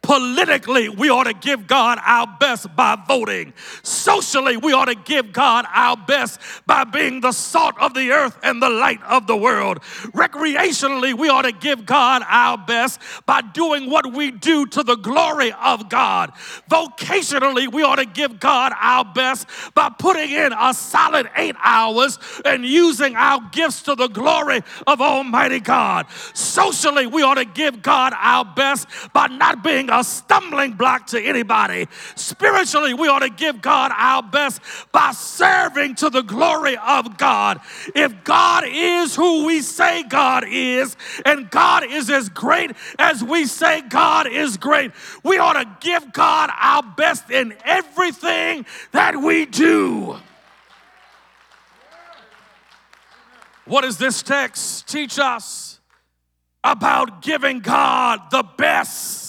Politically, 0.05 0.91
we 0.91 1.09
ought 1.09 1.25
to 1.25 1.33
give 1.33 1.67
God 1.67 1.99
our 2.05 2.27
best 2.39 2.77
by 2.77 2.95
voting. 3.09 3.55
Socially, 3.83 4.59
we 4.59 4.75
ought 4.75 4.85
to 4.85 4.95
give 4.95 5.33
God 5.33 5.65
our 5.73 5.97
best 5.97 6.39
by 6.67 6.85
being 6.85 7.23
the 7.23 7.33
salt 7.33 7.75
of 7.81 7.95
the 7.95 8.11
earth 8.11 8.39
and 8.43 8.61
the 8.61 8.69
light 8.69 9.03
of 9.05 9.27
the 9.27 9.35
world. 9.35 9.81
Recreationally, 10.13 11.15
we 11.15 11.31
ought 11.31 11.47
to 11.47 11.53
give 11.53 11.87
God 11.87 12.23
our 12.29 12.59
best 12.59 13.01
by 13.25 13.41
doing 13.41 13.89
what 13.89 14.13
we 14.13 14.31
do 14.31 14.67
to 14.67 14.83
the 14.83 14.97
glory 14.97 15.53
of 15.53 15.89
God. 15.89 16.33
Vocationally, 16.71 17.73
we 17.73 17.83
ought 17.83 17.97
to 17.97 18.05
give 18.05 18.39
God 18.39 18.75
our 18.79 19.07
best 19.07 19.47
by 19.73 19.89
putting 19.89 20.31
in 20.31 20.53
a 20.53 20.75
solid 20.75 21.31
eight 21.35 21.57
hours 21.63 22.19
and 22.45 22.63
using 22.67 23.17
our 23.17 23.41
gifts 23.53 23.81
to 23.85 23.95
the 23.95 24.09
glory 24.09 24.61
of 24.87 25.01
Almighty 25.01 25.61
God. 25.61 26.05
Socially, 26.35 27.07
we 27.07 27.23
ought 27.23 27.37
to 27.37 27.47
give 27.47 27.81
God 27.81 28.13
our 28.19 28.45
best 28.45 28.87
by 29.15 29.29
not 29.29 29.65
being 29.65 29.89
a 29.95 30.03
stumbling 30.03 30.73
block 30.73 31.07
to 31.09 31.21
anybody. 31.23 31.87
Spiritually, 32.17 32.95
we 32.95 33.09
ought 33.09 33.21
to 33.21 33.31
give 33.31 33.63
God 33.63 33.93
our 33.95 34.23
best 34.23 34.61
by 34.93 35.13
serving 35.13 35.95
to 35.97 36.11
the 36.11 36.23
glory 36.23 36.77
of 36.77 37.17
God. 37.17 37.61
If 37.95 38.25
God 38.25 38.65
is 38.67 39.15
who 39.15 39.47
we 39.47 39.61
say 39.61 40.03
God 40.03 40.45
is, 40.49 40.97
and 41.25 41.49
God 41.51 41.85
is 41.85 42.11
as 42.11 42.29
great 42.29 42.73
as 42.99 43.23
we 43.23 43.47
say 43.47 43.83
God 43.83 44.27
is 44.27 44.57
great, 44.57 44.91
we 45.23 45.39
ought 45.39 45.55
to 45.55 45.77
give 45.81 46.13
God 46.13 46.51
our 46.59 46.83
best 46.83 47.31
in 47.31 47.55
everything 47.65 48.67
that 48.93 49.17
we 49.17 49.47
do. 49.47 50.17
What 53.65 53.83
does 53.83 53.97
this 53.97 54.23
text 54.23 54.89
teach 54.89 55.19
us 55.19 55.81
about 56.63 57.23
giving 57.23 57.61
God 57.61 58.21
the 58.31 58.43
best? 58.43 59.24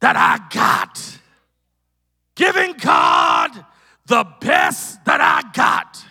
That 0.00 0.16
I 0.16 0.38
got. 0.52 1.18
Giving 2.34 2.72
God 2.74 3.64
the 4.06 4.26
best 4.40 5.04
that 5.04 5.20
I 5.20 5.42
got 5.52 6.04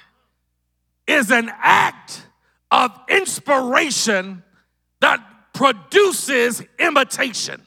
is 1.08 1.32
an 1.32 1.52
act 1.62 2.26
of 2.72 2.92
inspiration 3.08 4.44
that 5.02 5.24
produces 5.54 6.64
imitation. 6.80 7.62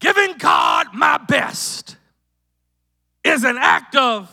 Giving 0.00 0.36
God 0.38 0.88
my 0.94 1.18
best 1.18 1.96
is 3.22 3.44
an 3.44 3.56
act 3.58 3.94
of 3.94 4.28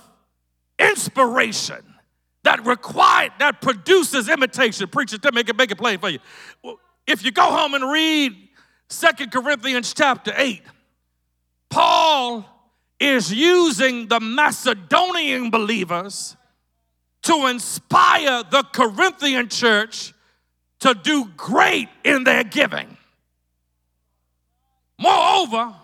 inspiration 0.80 1.84
that 2.44 2.66
required, 2.66 3.34
that 3.40 3.62
produces 3.62 4.30
imitation. 4.30 4.88
Preacher, 4.88 5.18
to 5.18 5.32
make 5.32 5.50
it 5.50 5.58
make 5.58 5.72
it 5.72 5.78
plain 5.78 6.00
for 6.00 6.10
you. 6.10 6.20
If 7.06 7.24
you 7.24 7.32
go 7.32 7.44
home 7.44 7.74
and 7.74 7.92
read 7.92 8.36
Second 8.90 9.32
Corinthians 9.32 9.94
chapter 9.94 10.34
8, 10.36 10.62
Paul 11.70 12.46
is 13.00 13.34
using 13.34 14.08
the 14.08 14.20
Macedonian 14.20 15.50
believers 15.50 16.36
to 17.24 17.48
inspire 17.48 18.44
the 18.44 18.64
Corinthian 18.74 19.50
church 19.50 20.14
to 20.80 20.94
do 20.94 21.26
great 21.36 21.90
in 22.04 22.24
their 22.24 22.44
giving. 22.44 22.98
Moreover, 24.98 25.76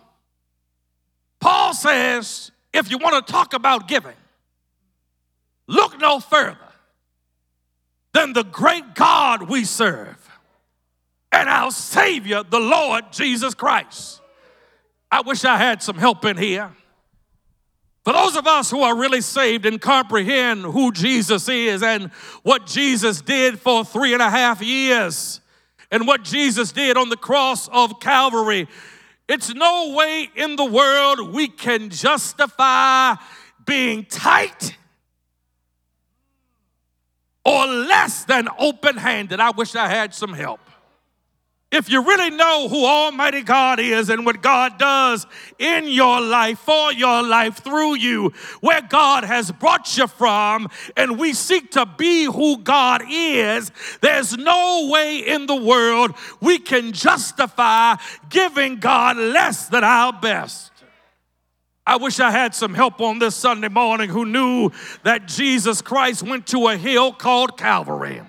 Paul 1.39 1.74
says 1.74 2.51
if 2.74 2.91
you 2.91 2.97
want 2.97 3.25
to 3.25 3.31
talk 3.31 3.53
about 3.53 3.88
giving, 3.88 4.15
look 5.67 6.00
no 6.00 6.19
further 6.19 6.57
than 8.13 8.34
the 8.34 8.43
great 8.43 8.95
God 8.95 9.50
we 9.50 9.65
serve 9.65 10.29
and 11.31 11.50
our 11.50 11.69
Savior, 11.69 12.43
the 12.43 12.60
Lord 12.60 13.12
Jesus 13.12 13.53
Christ. 13.53 14.22
I 15.12 15.22
wish 15.22 15.43
I 15.43 15.57
had 15.57 15.84
some 15.84 15.98
help 15.98 16.24
in 16.25 16.38
here. 16.38 16.72
For 18.05 18.13
those 18.13 18.36
of 18.36 18.48
us 18.48 18.69
who 18.69 18.84
are 18.84 18.95
really 18.95 19.22
saved 19.22 19.65
and 19.65 19.81
comprehend 19.81 20.62
who 20.62 20.91
Jesus 20.91 21.50
is 21.50 21.81
and 21.81 22.12
what 22.43 22.67
Jesus 22.67 23.19
did 23.19 23.60
for 23.60 23.84
three 23.84 24.13
and 24.13 24.22
a 24.22 24.29
half 24.29 24.62
years 24.62 25.41
and 25.91 26.07
what 26.07 26.24
Jesus 26.24 26.72
did 26.72 26.98
on 26.98 27.10
the 27.10 27.17
cross 27.17 27.67
of 27.69 28.00
Calvary, 28.00 28.67
it's 29.27 29.53
no 29.53 29.93
way 29.95 30.29
in 30.36 30.55
the 30.55 30.65
world 30.65 31.34
we 31.34 31.48
can 31.48 31.89
justify 31.89 33.15
being 33.65 34.05
tight 34.05 34.77
or 37.43 37.67
less 38.05 38.24
than 38.25 38.47
open 38.59 38.97
handed. 38.97 39.39
I 39.39 39.50
wish 39.50 39.75
I 39.75 39.88
had 39.88 40.13
some 40.13 40.33
help 40.33 40.59
if 41.75 41.89
you 41.89 42.01
really 42.01 42.29
know 42.29 42.69
who 42.69 42.85
Almighty 42.85 43.41
God 43.41 43.79
is 43.79 44.09
and 44.09 44.25
what 44.25 44.41
God 44.41 44.77
does 44.77 45.27
in 45.59 45.89
your 45.89 46.21
life, 46.21 46.59
for 46.59 46.93
your 46.93 47.21
life, 47.21 47.57
through 47.57 47.95
you, 47.95 48.31
where 48.62 48.81
God 48.81 49.25
has 49.25 49.51
brought 49.51 49.97
you 49.97 50.07
from, 50.07 50.69
and 50.95 51.19
we 51.19 51.33
seek 51.33 51.71
to 51.71 51.85
be 51.85 52.25
who 52.25 52.59
God 52.59 53.03
is, 53.09 53.71
there's 54.01 54.38
no 54.38 54.88
way 54.89 55.19
in 55.19 55.47
the 55.47 55.55
world 55.55 56.13
we 56.39 56.59
can 56.59 56.93
justify 56.93 57.95
giving 58.29 58.77
God 58.77 59.17
less 59.17 59.67
than 59.67 59.83
our 59.83 60.13
best. 60.13 60.71
I 61.88 61.98
wish 61.98 62.20
I 62.20 62.32
had 62.32 62.56
some 62.56 62.74
help 62.74 63.00
on 63.00 63.20
this 63.20 63.36
Sunday 63.36 63.70
morning 63.70 64.10
who 64.10 64.25
knew 64.25 64.72
that 65.04 65.27
Jesus 65.27 65.82
Christ 65.82 66.24
went 66.24 66.48
to 66.48 66.68
a 66.68 66.77
hill 66.77 67.13
called 67.13 67.58
Calvary 67.58 68.22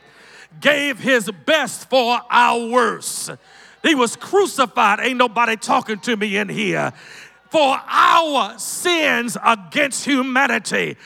gave 0.60 0.98
his 0.98 1.30
best 1.44 1.88
for 1.88 2.20
our 2.30 2.68
worst. 2.68 3.30
He 3.82 3.94
was 3.94 4.16
crucified. 4.16 5.00
Ain't 5.00 5.18
nobody 5.18 5.56
talking 5.56 5.98
to 6.00 6.16
me 6.16 6.36
in 6.36 6.48
here. 6.48 6.92
For 7.50 7.80
our 7.86 8.58
sins 8.58 9.36
against 9.44 10.04
humanity. 10.04 10.96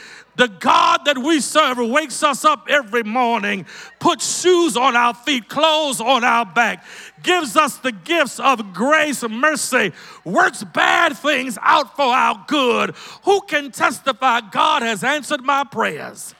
The 0.41 0.49
God 0.49 1.05
that 1.05 1.19
we 1.19 1.39
serve 1.39 1.77
wakes 1.77 2.23
us 2.23 2.47
up 2.47 2.67
every 2.71 3.03
morning, 3.03 3.67
puts 3.99 4.41
shoes 4.41 4.75
on 4.75 4.97
our 4.97 5.13
feet, 5.13 5.51
clothes 5.51 6.01
on 6.01 6.25
our 6.25 6.47
back, 6.47 6.83
gives 7.23 7.59
us 7.59 7.77
the 7.77 7.93
gifts 7.93 8.41
of 8.41 8.73
grace 8.73 9.23
and 9.23 9.39
mercy, 9.39 9.93
works 10.25 10.65
bad 10.65 11.15
things 11.19 11.59
out 11.61 11.95
for 11.95 12.07
our 12.07 12.43
good. 12.49 12.95
Who 13.25 13.43
can 13.43 13.71
testify 13.71 14.41
God 14.51 14.81
has 14.81 15.05
answered 15.05 15.43
my 15.43 15.63
prayers? 15.63 16.35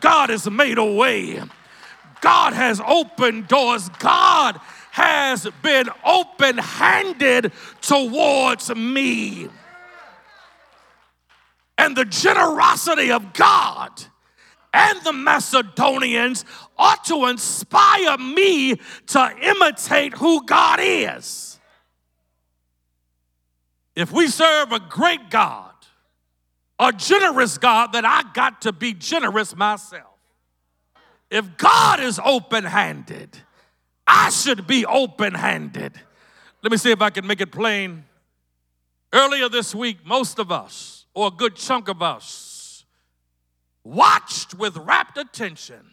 God 0.00 0.30
has 0.30 0.48
made 0.50 0.78
a 0.78 0.92
way. 0.94 1.42
God 2.22 2.54
has 2.54 2.80
opened 2.80 3.48
doors. 3.48 3.90
God 3.98 4.58
has 4.92 5.46
been 5.62 5.90
open 6.02 6.56
handed 6.56 7.52
towards 7.82 8.74
me. 8.74 9.50
And 11.76 11.96
the 11.96 12.04
generosity 12.04 13.10
of 13.10 13.32
God 13.32 13.90
and 14.72 15.00
the 15.04 15.12
Macedonians 15.12 16.44
ought 16.76 17.04
to 17.04 17.26
inspire 17.26 18.18
me 18.18 18.76
to 19.06 19.36
imitate 19.40 20.14
who 20.14 20.44
God 20.44 20.80
is. 20.82 21.60
If 23.94 24.10
we 24.10 24.26
serve 24.26 24.72
a 24.72 24.80
great 24.80 25.30
God, 25.30 25.72
a 26.78 26.92
generous 26.92 27.58
God, 27.58 27.92
then 27.92 28.04
I 28.04 28.24
got 28.34 28.62
to 28.62 28.72
be 28.72 28.92
generous 28.92 29.54
myself. 29.54 30.18
If 31.30 31.56
God 31.56 32.00
is 32.00 32.20
open 32.24 32.64
handed, 32.64 33.36
I 34.06 34.30
should 34.30 34.66
be 34.66 34.84
open 34.84 35.34
handed. 35.34 35.92
Let 36.62 36.72
me 36.72 36.78
see 36.78 36.90
if 36.90 37.00
I 37.00 37.10
can 37.10 37.26
make 37.26 37.40
it 37.40 37.52
plain. 37.52 38.04
Earlier 39.12 39.48
this 39.48 39.74
week, 39.74 40.04
most 40.04 40.40
of 40.40 40.50
us, 40.50 41.03
or 41.14 41.28
a 41.28 41.30
good 41.30 41.54
chunk 41.56 41.88
of 41.88 42.02
us, 42.02 42.84
watched 43.84 44.54
with 44.54 44.76
rapt 44.76 45.16
attention 45.16 45.90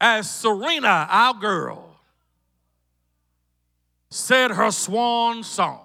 as 0.00 0.30
Serena, 0.30 1.06
our 1.10 1.34
girl, 1.34 2.00
said 4.10 4.50
her 4.50 4.70
swan 4.70 5.42
song. 5.42 5.84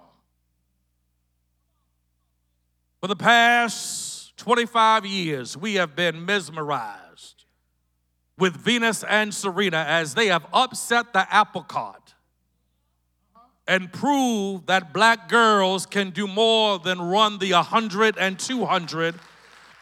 For 3.00 3.08
the 3.08 3.16
past 3.16 4.36
25 4.38 5.06
years, 5.06 5.56
we 5.56 5.74
have 5.74 5.94
been 5.94 6.24
mesmerized 6.24 7.44
with 8.38 8.56
Venus 8.56 9.04
and 9.04 9.32
Serena 9.32 9.84
as 9.86 10.14
they 10.14 10.26
have 10.26 10.46
upset 10.52 11.12
the 11.12 11.32
apple 11.32 11.62
cart 11.62 12.05
and 13.68 13.92
prove 13.92 14.66
that 14.66 14.92
black 14.92 15.28
girls 15.28 15.86
can 15.86 16.10
do 16.10 16.26
more 16.26 16.78
than 16.78 17.00
run 17.00 17.38
the 17.38 17.52
100 17.52 18.16
and 18.18 18.38
200, 18.38 19.14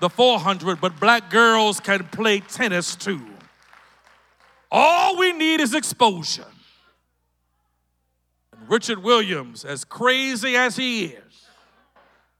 the 0.00 0.08
400, 0.08 0.80
but 0.80 0.98
black 0.98 1.30
girls 1.30 1.80
can 1.80 2.04
play 2.04 2.40
tennis 2.40 2.96
too. 2.96 3.20
All 4.70 5.16
we 5.18 5.32
need 5.32 5.60
is 5.60 5.74
exposure. 5.74 6.46
And 8.52 8.68
Richard 8.70 8.98
Williams, 8.98 9.64
as 9.64 9.84
crazy 9.84 10.56
as 10.56 10.76
he 10.76 11.06
is, 11.06 11.46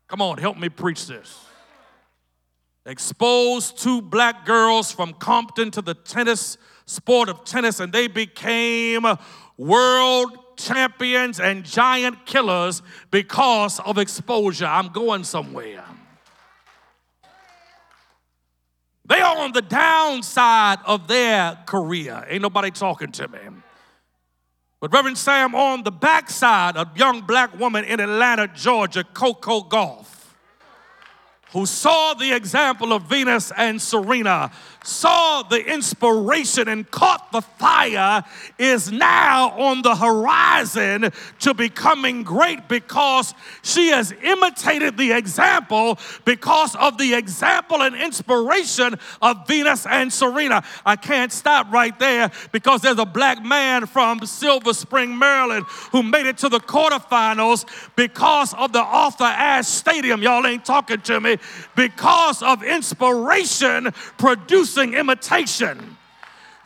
come 0.08 0.22
on, 0.22 0.38
help 0.38 0.58
me 0.58 0.68
preach 0.68 1.06
this 1.06 1.44
exposed 2.86 3.78
two 3.78 4.02
black 4.02 4.44
girls 4.44 4.92
from 4.92 5.14
Compton 5.14 5.70
to 5.70 5.82
the 5.82 5.94
tennis 5.94 6.58
sport 6.86 7.28
of 7.28 7.44
tennis, 7.44 7.80
and 7.80 7.92
they 7.92 8.08
became 8.08 9.06
world 9.56 10.43
champions 10.64 11.40
and 11.40 11.64
giant 11.64 12.24
killers 12.26 12.82
because 13.10 13.80
of 13.80 13.98
exposure. 13.98 14.66
I'm 14.66 14.88
going 14.88 15.24
somewhere. 15.24 15.84
They 19.06 19.20
are 19.20 19.38
on 19.38 19.52
the 19.52 19.62
downside 19.62 20.78
of 20.86 21.08
their 21.08 21.58
career. 21.66 22.26
Ain't 22.28 22.42
nobody 22.42 22.70
talking 22.70 23.12
to 23.12 23.28
me. 23.28 23.38
But 24.80 24.92
Reverend 24.92 25.18
Sam 25.18 25.54
on 25.54 25.82
the 25.82 25.90
backside, 25.90 26.76
a 26.76 26.90
young 26.96 27.20
black 27.22 27.58
woman 27.58 27.84
in 27.84 28.00
Atlanta, 28.00 28.48
Georgia, 28.48 29.04
Coco 29.04 29.60
Gauff, 29.62 30.06
who 31.52 31.66
saw 31.66 32.14
the 32.14 32.34
example 32.34 32.92
of 32.92 33.04
Venus 33.04 33.52
and 33.56 33.80
Serena 33.80 34.50
saw 34.84 35.42
the 35.42 35.64
inspiration 35.72 36.68
and 36.68 36.88
caught 36.90 37.32
the 37.32 37.40
fire 37.40 38.22
is 38.58 38.92
now 38.92 39.50
on 39.58 39.80
the 39.82 39.96
horizon 39.96 41.10
to 41.40 41.54
becoming 41.54 42.22
great 42.22 42.68
because 42.68 43.34
she 43.62 43.88
has 43.88 44.12
imitated 44.22 44.96
the 44.98 45.12
example 45.12 45.98
because 46.26 46.76
of 46.76 46.98
the 46.98 47.14
example 47.14 47.82
and 47.82 47.96
inspiration 47.96 48.94
of 49.22 49.46
Venus 49.48 49.86
and 49.86 50.12
Serena. 50.12 50.62
I 50.84 50.96
can't 50.96 51.32
stop 51.32 51.72
right 51.72 51.98
there 51.98 52.30
because 52.52 52.82
there's 52.82 52.98
a 52.98 53.06
black 53.06 53.42
man 53.42 53.86
from 53.86 54.24
Silver 54.26 54.74
Spring, 54.74 55.18
Maryland 55.18 55.64
who 55.92 56.02
made 56.02 56.26
it 56.26 56.36
to 56.38 56.50
the 56.50 56.60
quarterfinals 56.60 57.64
because 57.96 58.52
of 58.54 58.72
the 58.72 58.82
Arthur 58.82 59.24
Ashe 59.24 59.66
Stadium. 59.66 60.22
Y'all 60.22 60.46
ain't 60.46 60.64
talking 60.64 61.00
to 61.02 61.20
me. 61.20 61.38
Because 61.74 62.42
of 62.42 62.62
inspiration 62.62 63.90
produced 64.18 64.73
producing 64.74 64.94
imitation. 64.94 65.96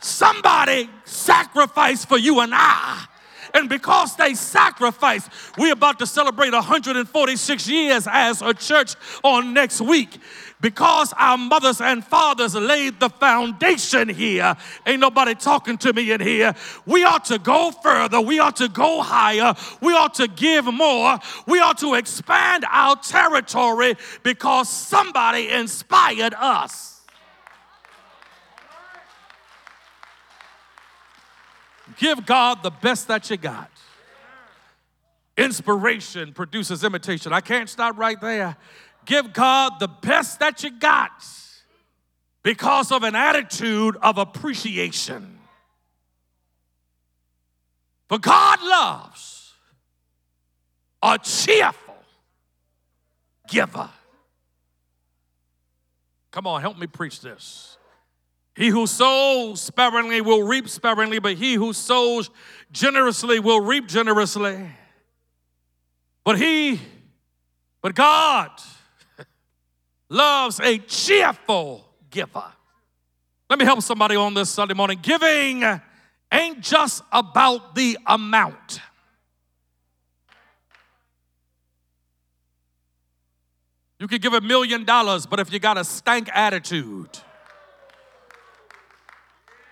Somebody 0.01 0.89
sacrificed 1.05 2.07
for 2.07 2.17
you 2.17 2.39
and 2.39 2.51
I. 2.55 3.05
And 3.53 3.67
because 3.67 4.15
they 4.15 4.35
sacrificed, 4.35 5.31
we're 5.57 5.73
about 5.73 5.97
to 5.99 6.05
celebrate 6.05 6.53
146 6.53 7.67
years 7.67 8.07
as 8.09 8.43
a 8.43 8.53
church 8.53 8.93
on 9.23 9.53
next 9.53 9.81
week. 9.81 10.19
Because 10.61 11.13
our 11.17 11.37
mothers 11.37 11.81
and 11.81 12.05
fathers 12.05 12.53
laid 12.53 12.99
the 12.99 13.09
foundation 13.09 14.07
here, 14.09 14.55
ain't 14.85 14.99
nobody 14.99 15.33
talking 15.33 15.77
to 15.79 15.93
me 15.93 16.11
in 16.11 16.21
here. 16.21 16.53
We 16.85 17.05
ought 17.05 17.25
to 17.25 17.39
go 17.39 17.71
further. 17.71 18.21
We 18.21 18.39
ought 18.39 18.57
to 18.57 18.67
go 18.67 19.01
higher. 19.01 19.55
We 19.81 19.93
ought 19.93 20.13
to 20.15 20.27
give 20.27 20.65
more. 20.65 21.17
We 21.47 21.59
ought 21.59 21.79
to 21.79 21.95
expand 21.95 22.65
our 22.69 22.97
territory 22.97 23.95
because 24.21 24.69
somebody 24.69 25.49
inspired 25.49 26.35
us. 26.35 26.98
Give 31.99 32.25
God 32.25 32.63
the 32.63 32.71
best 32.71 33.09
that 33.09 33.29
you 33.29 33.35
got. 33.35 33.69
Inspiration 35.37 36.31
produces 36.31 36.85
imitation. 36.85 37.33
I 37.33 37.41
can't 37.41 37.69
stop 37.69 37.97
right 37.97 38.19
there. 38.19 38.55
Give 39.05 39.33
God 39.33 39.73
the 39.79 39.89
best 39.89 40.39
that 40.39 40.63
you 40.63 40.71
got 40.79 41.11
because 42.41 42.93
of 42.93 43.03
an 43.03 43.15
attitude 43.15 43.97
of 44.01 44.17
appreciation. 44.17 45.39
For 48.07 48.17
God 48.17 48.59
loves 48.63 49.53
a 51.03 51.19
cheerful 51.19 51.95
giver. 53.49 53.89
Come 56.31 56.47
on, 56.47 56.61
help 56.61 56.79
me 56.79 56.87
preach 56.87 57.19
this. 57.19 57.77
He 58.59 58.67
who 58.67 58.87
sows 58.87 59.61
sparingly 59.61 60.19
will 60.19 60.43
reap 60.43 60.67
sparingly, 60.67 61.19
but 61.19 61.35
he 61.35 61.53
who 61.53 61.71
sows 61.71 62.29
generously 62.73 63.39
will 63.39 63.61
reap 63.61 63.87
generously. 63.87 64.69
But 66.25 66.37
he, 66.37 66.81
but 67.81 67.95
God 67.95 68.51
loves 70.09 70.59
a 70.59 70.77
cheerful 70.77 71.87
giver. 72.09 72.43
Let 73.49 73.59
me 73.59 73.63
help 73.63 73.81
somebody 73.81 74.17
on 74.17 74.33
this 74.33 74.49
Sunday 74.49 74.73
morning. 74.73 74.99
Giving 75.01 75.63
ain't 76.29 76.59
just 76.59 77.01
about 77.13 77.75
the 77.75 77.97
amount. 78.05 78.81
You 83.99 84.09
could 84.09 84.21
give 84.21 84.33
a 84.33 84.41
million 84.41 84.83
dollars, 84.83 85.25
but 85.25 85.39
if 85.39 85.53
you 85.53 85.59
got 85.59 85.77
a 85.77 85.85
stank 85.85 86.29
attitude, 86.33 87.19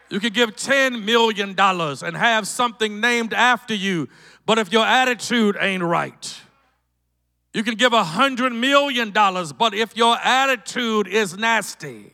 you 0.10 0.20
could 0.20 0.34
give 0.34 0.56
$10 0.56 1.04
million 1.04 1.56
and 1.58 2.17
have 2.17 2.48
something 2.48 3.00
named 3.00 3.34
after 3.34 3.74
you, 3.74 4.08
but 4.46 4.58
if 4.58 4.72
your 4.72 4.86
attitude 4.86 5.58
ain't 5.60 5.84
right, 5.84 6.41
you 7.54 7.63
can 7.63 7.76
give 7.76 7.93
a 7.93 8.04
$100 8.04 8.58
million, 8.58 9.12
but 9.12 9.74
if 9.74 9.98
your 9.98 10.15
attitude 10.17 11.08
is 11.08 11.38
nasty, 11.38 12.13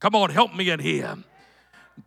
come 0.00 0.14
on, 0.14 0.30
help 0.30 0.54
me 0.54 0.70
in 0.70 0.80
here. 0.80 1.16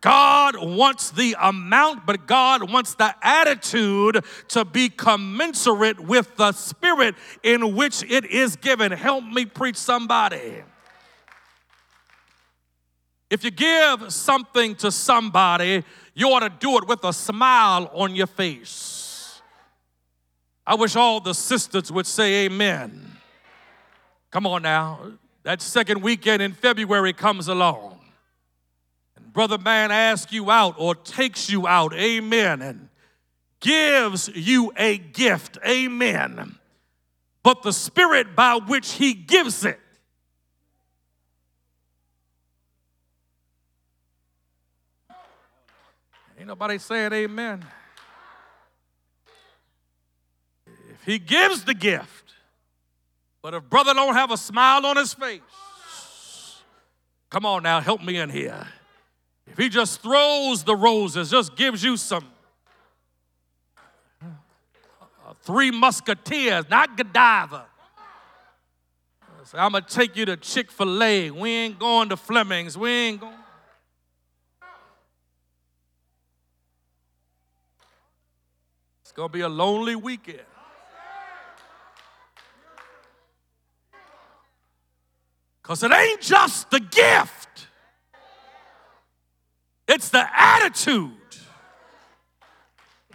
God 0.00 0.56
wants 0.56 1.10
the 1.10 1.34
amount, 1.40 2.04
but 2.04 2.26
God 2.26 2.70
wants 2.70 2.94
the 2.94 3.14
attitude 3.22 4.22
to 4.48 4.64
be 4.64 4.90
commensurate 4.90 5.98
with 5.98 6.36
the 6.36 6.52
spirit 6.52 7.14
in 7.42 7.74
which 7.74 8.02
it 8.02 8.26
is 8.26 8.56
given. 8.56 8.92
Help 8.92 9.24
me 9.24 9.46
preach 9.46 9.76
somebody. 9.76 10.62
If 13.30 13.44
you 13.44 13.50
give 13.50 14.12
something 14.12 14.74
to 14.76 14.90
somebody, 14.90 15.84
you 16.14 16.28
ought 16.28 16.40
to 16.40 16.48
do 16.48 16.78
it 16.78 16.88
with 16.88 17.04
a 17.04 17.12
smile 17.12 17.90
on 17.92 18.14
your 18.14 18.26
face. 18.26 19.40
I 20.66 20.74
wish 20.74 20.96
all 20.96 21.20
the 21.20 21.34
sisters 21.34 21.92
would 21.92 22.06
say 22.06 22.46
amen. 22.46 23.16
Come 24.30 24.46
on 24.46 24.62
now. 24.62 25.12
That 25.44 25.62
second 25.62 26.02
weekend 26.02 26.42
in 26.42 26.52
February 26.52 27.12
comes 27.14 27.48
along 27.48 27.98
And 29.16 29.32
brother 29.32 29.56
man 29.56 29.90
asks 29.90 30.32
you 30.32 30.50
out 30.50 30.74
or 30.78 30.94
takes 30.94 31.48
you 31.48 31.66
out, 31.66 31.94
amen, 31.94 32.60
and 32.60 32.88
gives 33.60 34.28
you 34.34 34.72
a 34.76 34.98
gift, 34.98 35.58
amen, 35.66 36.58
but 37.42 37.62
the 37.62 37.72
spirit 37.72 38.36
by 38.36 38.56
which 38.56 38.92
he 38.92 39.14
gives 39.14 39.64
it 39.64 39.80
Ain't 46.38 46.46
nobody 46.46 46.78
saying 46.78 47.12
amen. 47.12 47.64
If 50.66 51.04
he 51.04 51.18
gives 51.18 51.64
the 51.64 51.74
gift, 51.74 52.34
but 53.42 53.54
if 53.54 53.68
brother 53.68 53.92
don't 53.92 54.14
have 54.14 54.30
a 54.30 54.36
smile 54.36 54.86
on 54.86 54.96
his 54.96 55.12
face, 55.12 55.40
come 57.28 57.44
on 57.44 57.64
now, 57.64 57.80
help 57.80 58.02
me 58.04 58.18
in 58.18 58.30
here. 58.30 58.68
If 59.48 59.58
he 59.58 59.68
just 59.68 60.00
throws 60.00 60.62
the 60.62 60.76
roses, 60.76 61.30
just 61.30 61.56
gives 61.56 61.82
you 61.82 61.96
some 61.96 62.24
uh, 64.22 64.26
three 65.42 65.72
musketeers, 65.72 66.70
not 66.70 66.96
Godiva. 66.96 67.66
I'm 69.54 69.72
gonna 69.72 69.84
take 69.88 70.14
you 70.14 70.26
to 70.26 70.36
Chick 70.36 70.70
fil 70.70 71.02
A. 71.02 71.30
We 71.30 71.50
ain't 71.50 71.78
going 71.78 72.10
to 72.10 72.16
Fleming's. 72.16 72.76
We 72.76 72.90
ain't 72.90 73.20
going. 73.20 73.37
It's 79.18 79.20
gonna 79.20 79.30
be 79.30 79.40
a 79.40 79.48
lonely 79.48 79.96
weekend. 79.96 80.38
Because 85.60 85.82
it 85.82 85.90
ain't 85.90 86.20
just 86.20 86.70
the 86.70 86.78
gift. 86.78 87.66
It's 89.88 90.10
the 90.10 90.24
attitude 90.32 91.10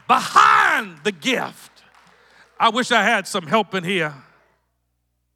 behind 0.06 0.98
the 1.06 1.14
gift. 1.14 1.72
I 2.60 2.68
wish 2.68 2.92
I 2.92 3.02
had 3.02 3.26
some 3.26 3.48
help 3.48 3.74
in 3.74 3.86
here. 3.86 4.14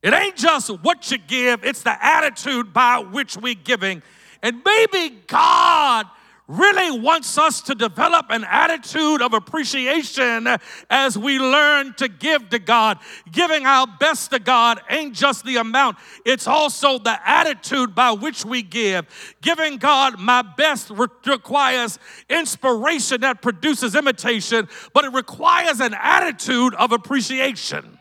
It 0.04 0.14
ain't 0.14 0.36
just 0.36 0.68
what 0.82 1.10
you 1.10 1.18
give, 1.18 1.64
it's 1.64 1.84
the 1.84 1.96
attitude 2.06 2.74
by 2.74 3.00
which 3.00 3.38
we're 3.38 3.56
giving. 3.56 4.04
And 4.44 4.62
maybe 4.66 5.16
God 5.28 6.08
really 6.48 7.00
wants 7.00 7.38
us 7.38 7.62
to 7.62 7.76
develop 7.76 8.28
an 8.30 8.46
attitude 8.46 9.22
of 9.22 9.34
appreciation 9.34 10.48
as 10.90 11.18
we 11.18 11.40
learn 11.40 11.94
to 11.96 12.08
give 12.08 12.50
to 12.50 12.60
God. 12.60 13.00
Giving 13.32 13.66
our 13.66 13.88
best 14.00 14.32
to 14.32 14.40
God 14.40 14.80
ain't 14.90 15.14
just 15.14 15.46
the 15.46 15.58
amount, 15.58 15.98
it's 16.26 16.48
also 16.48 17.00
the 17.00 17.20
attitude 17.28 17.94
by 17.94 18.12
which 18.12 18.46
we 18.46 18.62
give. 18.62 19.06
Giving 19.42 19.78
God 19.78 20.20
my 20.20 20.42
best 20.42 20.90
re- 20.90 21.08
requires 21.26 22.00
inspiration 22.30 23.22
that 23.22 23.42
produces 23.42 23.96
imitation, 23.96 24.68
but 24.94 25.06
it 25.06 25.14
requires 25.14 25.80
an 25.82 25.94
attitude 25.94 26.74
of 26.76 26.92
appreciation. 26.92 27.97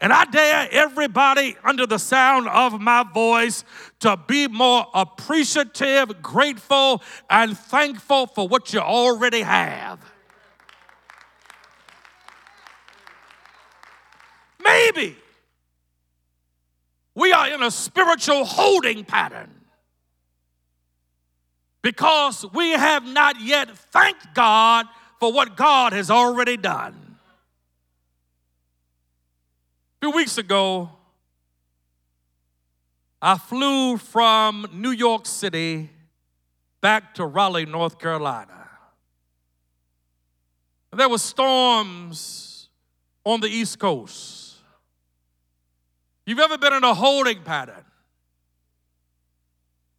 And 0.00 0.12
I 0.12 0.24
dare 0.26 0.68
everybody 0.70 1.56
under 1.64 1.86
the 1.86 1.98
sound 1.98 2.48
of 2.48 2.80
my 2.80 3.02
voice 3.02 3.64
to 4.00 4.18
be 4.26 4.46
more 4.46 4.86
appreciative, 4.92 6.20
grateful, 6.22 7.02
and 7.30 7.56
thankful 7.56 8.26
for 8.26 8.46
what 8.46 8.74
you 8.74 8.80
already 8.80 9.40
have. 9.40 9.98
Maybe 14.62 15.16
we 17.14 17.32
are 17.32 17.48
in 17.48 17.62
a 17.62 17.70
spiritual 17.70 18.44
holding 18.44 19.04
pattern 19.04 19.50
because 21.80 22.44
we 22.52 22.72
have 22.72 23.06
not 23.06 23.40
yet 23.40 23.70
thanked 23.70 24.34
God 24.34 24.86
for 25.18 25.32
what 25.32 25.56
God 25.56 25.94
has 25.94 26.10
already 26.10 26.58
done 26.58 27.05
few 30.00 30.10
weeks 30.10 30.38
ago, 30.38 30.90
I 33.20 33.38
flew 33.38 33.96
from 33.96 34.68
New 34.72 34.90
York 34.90 35.26
City 35.26 35.90
back 36.80 37.14
to 37.14 37.24
Raleigh, 37.24 37.66
North 37.66 37.98
Carolina. 37.98 38.68
There 40.92 41.08
were 41.08 41.18
storms 41.18 42.68
on 43.24 43.40
the 43.40 43.48
East 43.48 43.78
Coast. 43.78 44.56
You've 46.26 46.38
ever 46.38 46.58
been 46.58 46.72
in 46.72 46.84
a 46.84 46.94
holding 46.94 47.42
pattern? 47.42 47.84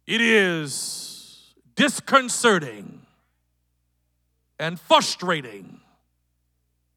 It 0.06 0.20
is 0.20 1.54
disconcerting 1.74 3.02
and 4.58 4.80
frustrating 4.80 5.80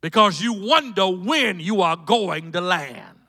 because 0.01 0.41
you 0.41 0.53
wonder 0.53 1.07
when 1.07 1.59
you 1.59 1.81
are 1.81 1.95
going 1.95 2.51
to 2.51 2.61
land. 2.61 3.19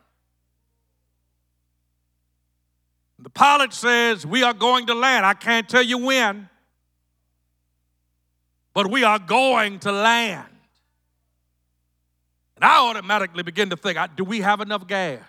The 3.19 3.31
pilot 3.31 3.73
says, 3.73 4.27
We 4.27 4.43
are 4.43 4.55
going 4.55 4.87
to 4.87 4.95
land. 4.95 5.25
I 5.25 5.35
can't 5.35 5.69
tell 5.69 5.83
you 5.83 5.99
when, 5.99 6.49
but 8.75 8.91
we 8.91 9.05
are 9.05 9.19
going 9.19 9.79
to 9.81 9.93
land. 9.93 10.49
And 12.57 12.65
I 12.65 12.79
automatically 12.79 13.43
begin 13.43 13.71
to 13.71 13.77
think, 13.77 13.99
Do 14.17 14.25
we 14.25 14.41
have 14.41 14.61
enough 14.61 14.87
gas? 14.87 15.21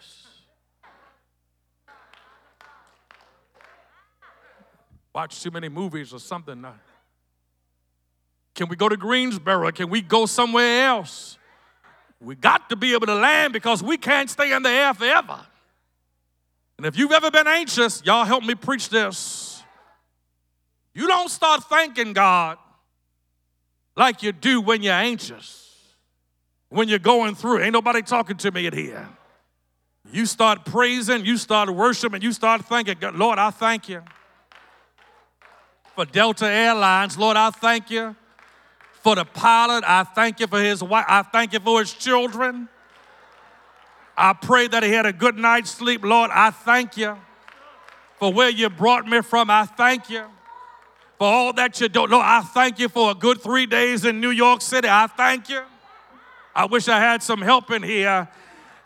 Watch 5.14 5.44
too 5.44 5.52
many 5.52 5.70
movies 5.70 6.12
or 6.12 6.20
something. 6.20 6.66
Can 8.56 8.68
we 8.68 8.76
go 8.76 8.88
to 8.88 8.98
Greensboro? 8.98 9.72
Can 9.72 9.90
we 9.90 10.02
go 10.02 10.26
somewhere 10.26 10.86
else? 10.86 11.38
We 12.22 12.36
got 12.36 12.70
to 12.70 12.76
be 12.76 12.94
able 12.94 13.08
to 13.08 13.16
land 13.16 13.54
because 13.54 13.84
we 13.84 13.98
can't 13.98 14.30
stay 14.30 14.54
in 14.54 14.64
the 14.64 14.70
air 14.70 14.94
forever. 14.94 15.40
And 16.78 16.86
if 16.86 16.98
you've 16.98 17.12
ever 17.12 17.32
been 17.32 17.48
anxious, 17.48 18.02
y'all 18.06 18.26
help 18.26 18.44
me 18.44 18.56
preach 18.56 18.90
this. 18.90 19.64
You 20.94 21.08
don't 21.08 21.30
start 21.30 21.64
thanking 21.66 22.14
God 22.14 22.58
like 23.96 24.24
you 24.24 24.32
do 24.32 24.62
when 24.62 24.84
you're 24.84 24.94
anxious, 24.94 25.96
when 26.70 26.88
you're 26.88 27.00
going 27.00 27.36
through. 27.36 27.60
Ain't 27.62 27.74
nobody 27.74 28.02
talking 28.02 28.38
to 28.38 28.52
me 28.52 28.68
in 28.68 28.74
here. 28.74 29.08
You 30.12 30.26
start 30.26 30.66
praising, 30.66 31.26
you 31.26 31.38
start 31.38 31.70
worshiping, 31.70 32.22
you 32.22 32.34
start 32.34 32.66
thanking 32.66 32.98
Lord, 33.14 33.40
I 33.40 33.50
thank 33.50 33.90
you 33.90 34.04
for 35.96 36.06
Delta 36.06 36.46
Airlines. 36.46 37.18
Lord, 37.18 37.38
I 37.38 37.50
thank 37.50 37.90
you 37.90 38.16
for 39.04 39.16
the 39.16 39.26
pilot. 39.26 39.84
I 39.86 40.04
thank 40.06 40.40
you 40.40 40.48
for 40.48 40.60
his 40.60 40.82
wife. 40.82 41.06
I 41.08 41.22
thank 41.24 41.54
you 41.54 41.60
for 41.60 41.80
his 41.80 41.94
children. 41.94 42.70
I 44.18 44.34
pray 44.34 44.68
that 44.68 44.84
he 44.84 44.92
had 44.92 45.06
a 45.06 45.14
good 45.14 45.38
night's 45.38 45.72
sleep. 45.72 46.04
Lord, 46.04 46.32
I 46.34 46.52
thank 46.52 46.98
you 46.98 47.18
for 48.18 48.32
where 48.32 48.50
you 48.50 48.70
brought 48.70 49.06
me 49.06 49.22
from. 49.22 49.50
I 49.50 49.66
thank 49.66 50.10
you 50.10 50.24
for 51.18 51.28
all 51.28 51.54
that 51.54 51.82
you 51.82 51.90
do. 51.90 52.06
Lord, 52.06 52.26
I 52.26 52.42
thank 52.42 52.80
you 52.80 52.88
for 52.88 53.12
a 53.12 53.16
good 53.16 53.42
three 53.42 53.66
days 53.66 54.06
in 54.06 54.22
New 54.22 54.30
York 54.30 54.62
City. 54.62 54.88
I 54.90 55.08
thank 55.08 55.50
you. 55.50 55.62
I 56.56 56.66
wish 56.66 56.88
I 56.88 57.00
had 57.00 57.22
some 57.22 57.42
help 57.42 57.72
in 57.72 57.84
here. 57.84 58.30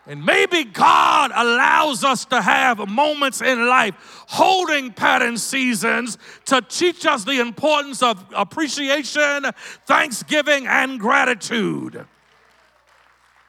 And 0.08 0.24
maybe 0.24 0.64
God 0.64 1.32
allows 1.34 2.02
us 2.02 2.24
to 2.26 2.40
have 2.40 2.88
moments 2.88 3.42
in 3.42 3.66
life, 3.68 4.24
holding 4.26 4.90
pattern 4.90 5.36
seasons, 5.36 6.16
to 6.46 6.62
teach 6.62 7.04
us 7.04 7.24
the 7.24 7.40
importance 7.40 8.02
of 8.02 8.24
appreciation, 8.34 9.44
thanksgiving, 9.86 10.66
and 10.66 10.98
gratitude. 10.98 12.06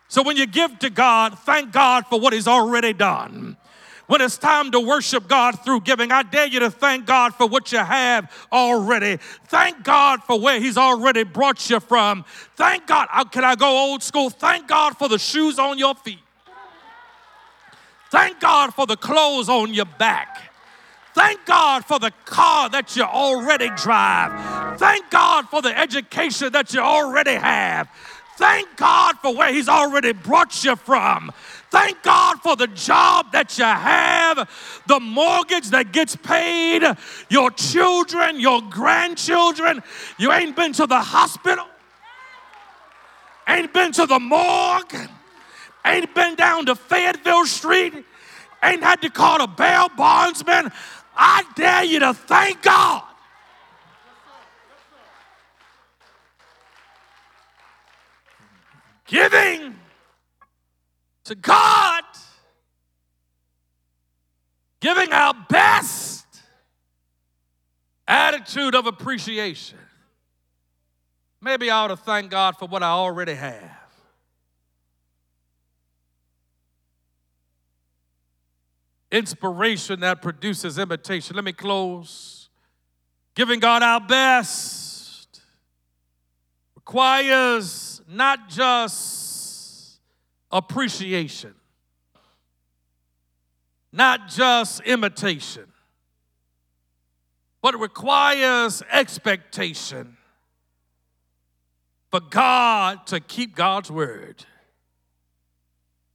So 0.10 0.22
when 0.22 0.36
you 0.36 0.46
give 0.48 0.78
to 0.80 0.90
God, 0.90 1.40
thank 1.40 1.72
God 1.72 2.06
for 2.08 2.20
what 2.20 2.34
He's 2.34 2.48
already 2.48 2.92
done. 2.92 3.56
When 4.08 4.20
it's 4.20 4.38
time 4.38 4.72
to 4.72 4.82
worship 4.82 5.30
God 5.30 5.64
through 5.64 5.82
giving, 5.82 6.12
I 6.12 6.24
dare 6.24 6.48
you 6.48 6.60
to 6.60 6.72
thank 6.72 7.06
God 7.06 7.36
for 7.36 7.48
what 7.48 7.72
you 7.72 7.78
have 7.78 8.30
already. 8.52 9.18
Thank 9.46 9.84
God 9.84 10.24
for 10.24 10.38
where 10.38 10.60
He's 10.60 10.78
already 10.78 11.24
brought 11.24 11.70
you 11.70 11.80
from. 11.80 12.26
Thank 12.58 12.86
God. 12.86 13.08
Uh, 13.14 13.24
can 13.24 13.46
I 13.46 13.56
go 13.56 13.92
old 13.92 14.04
school? 14.04 14.30
Thank 14.30 14.68
God 14.68 14.98
for 14.98 15.08
the 15.08 15.20
shoes 15.20 15.58
on 15.58 15.78
your 15.78 15.96
feet. 15.96 16.20
Thank 18.12 18.40
God 18.40 18.74
for 18.74 18.86
the 18.86 18.98
clothes 18.98 19.50
on 19.50 19.74
your 19.74 19.86
back. 19.86 20.50
Thank 21.14 21.46
God 21.46 21.86
for 21.86 22.00
the 22.00 22.12
car 22.26 22.70
that 22.70 22.96
you 22.96 23.04
already 23.04 23.70
drive. 23.76 24.80
Thank 24.80 25.10
God 25.10 25.50
for 25.50 25.62
the 25.62 25.78
education 25.78 26.52
that 26.54 26.74
you 26.74 26.80
already 26.80 27.34
have. 27.34 27.90
Thank 28.38 28.78
God 28.78 29.18
for 29.18 29.36
where 29.36 29.52
He's 29.52 29.68
already 29.68 30.14
brought 30.14 30.64
you 30.64 30.76
from. 30.78 31.32
Thank 31.72 32.02
God 32.04 32.40
for 32.42 32.56
the 32.56 32.68
job 32.68 33.34
that 33.34 33.58
you 33.58 33.66
have, 33.66 34.50
the 34.88 35.00
mortgage 35.00 35.70
that 35.72 35.92
gets 35.92 36.16
paid, 36.16 36.84
your 37.30 37.52
children, 37.52 38.40
your 38.40 38.62
grandchildren. 38.62 39.84
You 40.18 40.32
ain't 40.32 40.56
been 40.56 40.74
to 40.74 40.88
the 40.88 41.00
hospital, 41.00 41.66
ain't 43.48 43.74
been 43.74 43.92
to 43.92 44.06
the 44.06 44.20
morgue, 44.20 45.10
ain't 45.90 46.14
been 46.14 46.36
down 46.36 46.66
to 46.68 46.76
Fayetteville 46.76 47.46
Street, 47.46 47.94
ain't 48.64 48.84
had 48.84 49.02
to 49.02 49.10
call 49.10 49.42
a 49.42 49.48
bail 49.48 49.90
bondsman. 49.96 50.72
I 51.16 51.44
dare 51.56 51.84
you 51.84 52.00
to 52.00 52.14
thank 52.14 52.62
God. 52.62 53.04
Giving 59.06 59.76
to 61.26 61.36
God, 61.36 62.04
giving 64.80 65.12
our 65.12 65.34
best 65.50 66.26
attitude 68.08 68.76
of 68.76 68.86
appreciation. 68.86 69.78
Maybe 71.42 71.70
I 71.70 71.84
ought 71.84 71.88
to 71.88 71.98
thank 71.98 72.30
God 72.32 72.58
for 72.58 72.68
what 72.68 72.84
I 72.84 72.90
already 72.90 73.34
have. 73.34 73.79
Inspiration 79.12 80.02
that 80.02 80.22
produces 80.22 80.78
imitation. 80.78 81.36
Let 81.36 81.46
me 81.46 81.54
close. 81.54 82.50
Giving 83.36 83.60
God 83.60 83.82
our 83.82 84.00
best 84.02 85.42
requires 86.76 88.02
not 88.08 88.50
just 88.50 90.00
appreciation, 90.52 91.54
not 93.92 94.28
just 94.28 94.82
imitation, 94.82 95.66
but 97.62 97.80
requires 97.80 98.82
expectation 98.92 100.18
for 102.10 102.20
God 102.20 103.06
to 103.08 103.20
keep 103.20 103.56
God's 103.56 103.92
word. 103.92 104.46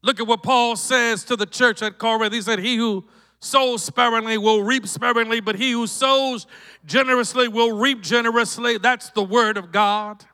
Look 0.05 0.21
at 0.21 0.27
what 0.27 0.43
Paul 0.43 0.77
says 0.77 1.25
to 1.25 1.35
the 1.35 1.47
church 1.47 1.83
at 1.83 1.99
Corinth. 1.99 2.35
He 2.35 2.43
said, 2.43 2.59
He 2.59 2.77
who 2.77 3.05
sows 3.41 3.83
sparingly 3.83 4.39
will 4.39 4.63
reap 4.63 4.87
sparingly, 4.87 5.41
but 5.41 5.57
he 5.57 5.73
who 5.73 5.87
sows 5.87 6.47
generously 6.85 7.49
will 7.49 7.73
reap 7.73 8.03
generously. 8.03 8.79
That's 8.79 9.11
the 9.11 9.23
word 9.23 9.57
of 9.57 9.73
God. 9.73 10.25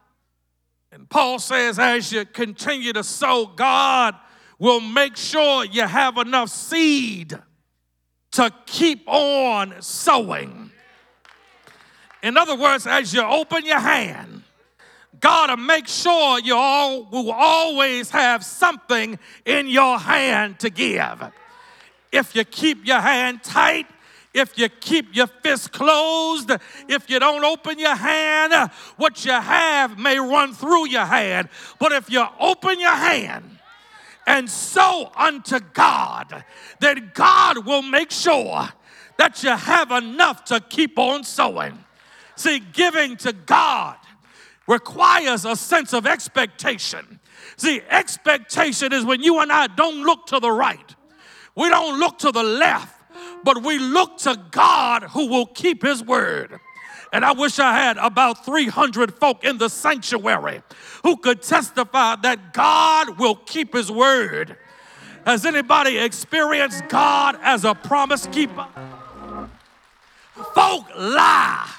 And 0.92 1.08
Paul 1.08 1.38
says, 1.38 1.78
as 1.78 2.12
you 2.12 2.24
continue 2.24 2.92
to 2.92 3.04
sow, 3.04 3.46
God 3.46 4.16
will 4.58 4.80
make 4.80 5.16
sure 5.16 5.64
you 5.64 5.82
have 5.86 6.18
enough 6.18 6.50
seed 6.50 7.38
to 8.32 8.52
keep 8.66 9.08
on 9.08 9.80
sowing. 9.80 10.70
In 12.22 12.36
other 12.36 12.56
words, 12.56 12.86
as 12.86 13.14
you 13.14 13.22
open 13.22 13.64
your 13.64 13.78
hand, 13.78 14.39
God 15.20 15.48
to 15.48 15.56
make 15.56 15.86
sure 15.86 16.40
you 16.40 16.54
all 16.56 17.04
will 17.04 17.30
always 17.30 18.10
have 18.10 18.44
something 18.44 19.18
in 19.44 19.68
your 19.68 19.98
hand 19.98 20.58
to 20.60 20.70
give. 20.70 21.22
If 22.10 22.34
you 22.34 22.44
keep 22.44 22.86
your 22.86 23.00
hand 23.00 23.42
tight, 23.42 23.86
if 24.32 24.56
you 24.56 24.68
keep 24.68 25.14
your 25.14 25.26
fist 25.26 25.72
closed, 25.72 26.50
if 26.88 27.10
you 27.10 27.18
don't 27.18 27.44
open 27.44 27.78
your 27.78 27.96
hand, 27.96 28.70
what 28.96 29.24
you 29.24 29.32
have 29.32 29.98
may 29.98 30.18
run 30.18 30.54
through 30.54 30.88
your 30.88 31.04
hand. 31.04 31.48
But 31.78 31.92
if 31.92 32.10
you 32.10 32.24
open 32.38 32.78
your 32.78 32.94
hand 32.94 33.58
and 34.26 34.48
sow 34.48 35.10
unto 35.16 35.58
God, 35.58 36.44
then 36.78 37.10
God 37.14 37.66
will 37.66 37.82
make 37.82 38.10
sure 38.10 38.68
that 39.18 39.42
you 39.42 39.50
have 39.50 39.90
enough 39.90 40.44
to 40.46 40.60
keep 40.60 40.98
on 40.98 41.24
sowing. 41.24 41.84
See, 42.36 42.60
giving 42.60 43.16
to 43.18 43.32
God 43.32 43.96
requires 44.66 45.44
a 45.44 45.56
sense 45.56 45.92
of 45.92 46.06
expectation. 46.06 47.20
See, 47.56 47.80
expectation 47.88 48.92
is 48.92 49.04
when 49.04 49.22
you 49.22 49.40
and 49.40 49.50
I 49.50 49.66
don't 49.66 50.04
look 50.04 50.26
to 50.26 50.40
the 50.40 50.50
right, 50.50 50.94
we 51.54 51.68
don't 51.68 51.98
look 51.98 52.18
to 52.20 52.32
the 52.32 52.42
left, 52.42 52.94
but 53.44 53.62
we 53.62 53.78
look 53.78 54.18
to 54.18 54.40
God 54.50 55.04
who 55.04 55.26
will 55.26 55.46
keep 55.46 55.82
His 55.82 56.02
word. 56.02 56.60
And 57.12 57.24
I 57.24 57.32
wish 57.32 57.58
I 57.58 57.76
had 57.76 57.96
about 57.98 58.44
300 58.44 59.14
folk 59.14 59.44
in 59.44 59.58
the 59.58 59.68
sanctuary 59.68 60.62
who 61.02 61.16
could 61.16 61.42
testify 61.42 62.16
that 62.22 62.52
God 62.52 63.18
will 63.18 63.34
keep 63.34 63.74
His 63.74 63.90
word. 63.90 64.56
Has 65.26 65.44
anybody 65.44 65.98
experienced 65.98 66.88
God 66.88 67.36
as 67.42 67.64
a 67.64 67.74
promise 67.74 68.26
keeper? 68.28 68.66
Folk 70.54 70.86
lie, 70.96 71.70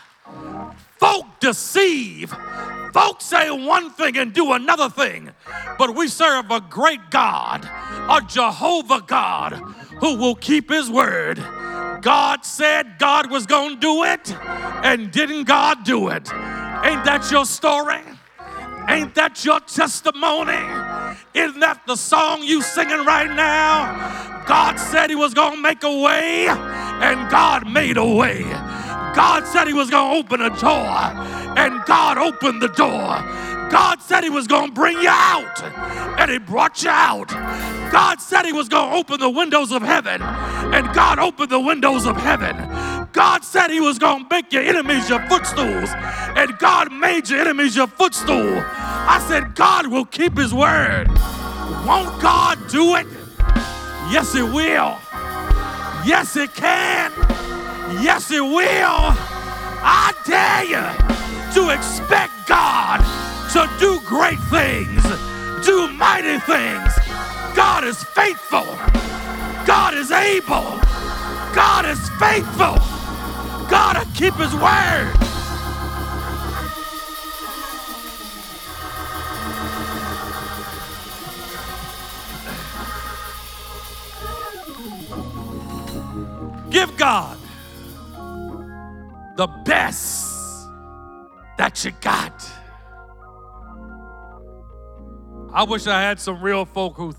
folk 1.02 1.26
deceive, 1.42 2.34
Folks 2.94 3.24
say 3.26 3.50
one 3.50 3.90
thing 3.92 4.18
and 4.18 4.34
do 4.34 4.52
another 4.52 4.90
thing, 4.90 5.32
but 5.78 5.96
we 5.96 6.10
serve 6.10 6.52
a 6.52 6.60
great 6.60 7.00
God, 7.10 7.64
a 7.64 8.22
Jehovah 8.28 9.02
God, 9.08 9.54
who 10.02 10.18
will 10.18 10.36
keep 10.36 10.70
his 10.70 10.90
word. 10.90 11.38
God 12.02 12.44
said 12.44 13.00
God 13.00 13.32
was 13.32 13.46
going 13.46 13.76
to 13.76 13.80
do 13.80 14.04
it, 14.04 14.36
and 14.84 15.10
didn't 15.10 15.46
God 15.46 15.86
do 15.86 16.10
it? 16.10 16.34
Ain't 16.84 17.06
that 17.06 17.30
your 17.32 17.46
story? 17.46 18.02
Ain't 18.90 19.16
that 19.16 19.46
your 19.46 19.62
testimony? 19.62 20.52
Isn't 21.34 21.62
that 21.62 21.84
the 21.88 21.96
song 21.96 22.44
you 22.44 22.62
singing 22.62 23.06
right 23.06 23.30
now? 23.30 24.44
God 24.48 24.78
said 24.78 25.10
he 25.10 25.16
was 25.16 25.34
going 25.34 25.56
to 25.56 25.62
make 25.62 25.84
a 25.84 26.02
way, 26.02 26.48
and 26.50 27.32
God 27.32 27.72
made 27.72 27.96
a 27.96 28.06
way. 28.06 28.44
God 29.16 29.46
said 29.46 29.68
he 29.68 29.74
was 29.74 29.90
going 29.90 30.14
to 30.14 30.20
open 30.20 30.42
a 30.42 30.50
door, 30.60 31.58
and 31.58 31.84
God 31.86 32.18
opened 32.18 32.62
the 32.62 32.70
door. 32.70 33.20
God 33.72 34.02
said 34.02 34.26
He 34.26 34.30
was 34.30 34.48
going 34.48 34.68
to 34.68 34.74
bring 34.74 34.98
you 34.98 35.10
out, 35.10 35.64
and 36.20 36.30
He 36.30 36.40
brought 36.40 36.84
you 36.84 36.90
out. 36.90 37.30
God 37.90 38.20
said 38.20 38.46
He 38.46 38.52
was 38.52 38.68
going 38.68 38.92
to 38.92 38.98
open 38.98 39.22
the 39.22 39.30
windows 39.30 39.72
of 39.72 39.82
heaven, 39.82 40.22
and 40.22 40.94
God 40.94 41.20
opened 41.20 41.50
the 41.50 41.60
windows 41.60 42.06
of 42.06 42.18
heaven. 42.18 42.56
God 43.14 43.46
said 43.46 43.70
He 43.70 43.80
was 43.80 43.98
going 43.98 44.24
to 44.24 44.30
make 44.30 44.52
your 44.52 44.64
enemies 44.64 45.10
your 45.10 45.26
footstools, 45.28 45.90
and 46.36 46.58
God 46.58 46.92
made 46.92 47.30
your 47.30 47.40
enemies 47.40 47.76
your 47.76 47.88
footstool. 47.88 48.62
I 48.66 49.24
said, 49.30 49.56
God 49.56 49.88
will 49.88 50.06
keep 50.06 50.38
His 50.38 50.54
word. 50.54 51.08
Won't 51.88 52.22
God 52.22 52.60
do 52.70 52.96
it? 52.96 53.08
Yes, 54.12 54.34
He 54.34 54.42
will. 54.42 54.98
Yes, 56.06 56.36
it 56.36 56.54
can. 56.54 57.31
Yes, 58.00 58.32
it 58.32 58.42
will. 58.42 59.16
I 59.84 60.14
dare 60.26 60.64
you 60.64 61.54
to 61.56 61.70
expect 61.74 62.48
God 62.48 63.00
to 63.52 63.70
do 63.80 64.00
great 64.06 64.40
things, 64.50 65.04
do 65.66 65.92
mighty 65.94 66.40
things. 66.40 66.94
God 67.56 67.84
is 67.84 68.02
faithful. 68.04 68.66
God 69.66 69.94
is 69.94 70.12
able. 70.12 70.80
God 71.54 71.86
is 71.86 72.10
faithful. 72.12 72.78
God 73.70 73.98
will 73.98 74.14
keep 74.14 74.34
his 74.36 74.54
word. 74.56 75.14
Give 86.70 86.96
God 86.96 87.41
the 89.42 89.48
best 89.48 90.70
that 91.58 91.84
you 91.84 91.90
got. 92.00 92.48
I 95.52 95.64
wish 95.64 95.88
I 95.88 96.00
had 96.00 96.20
some 96.20 96.44
real 96.44 96.64
folk 96.64 96.96
who, 96.96 97.16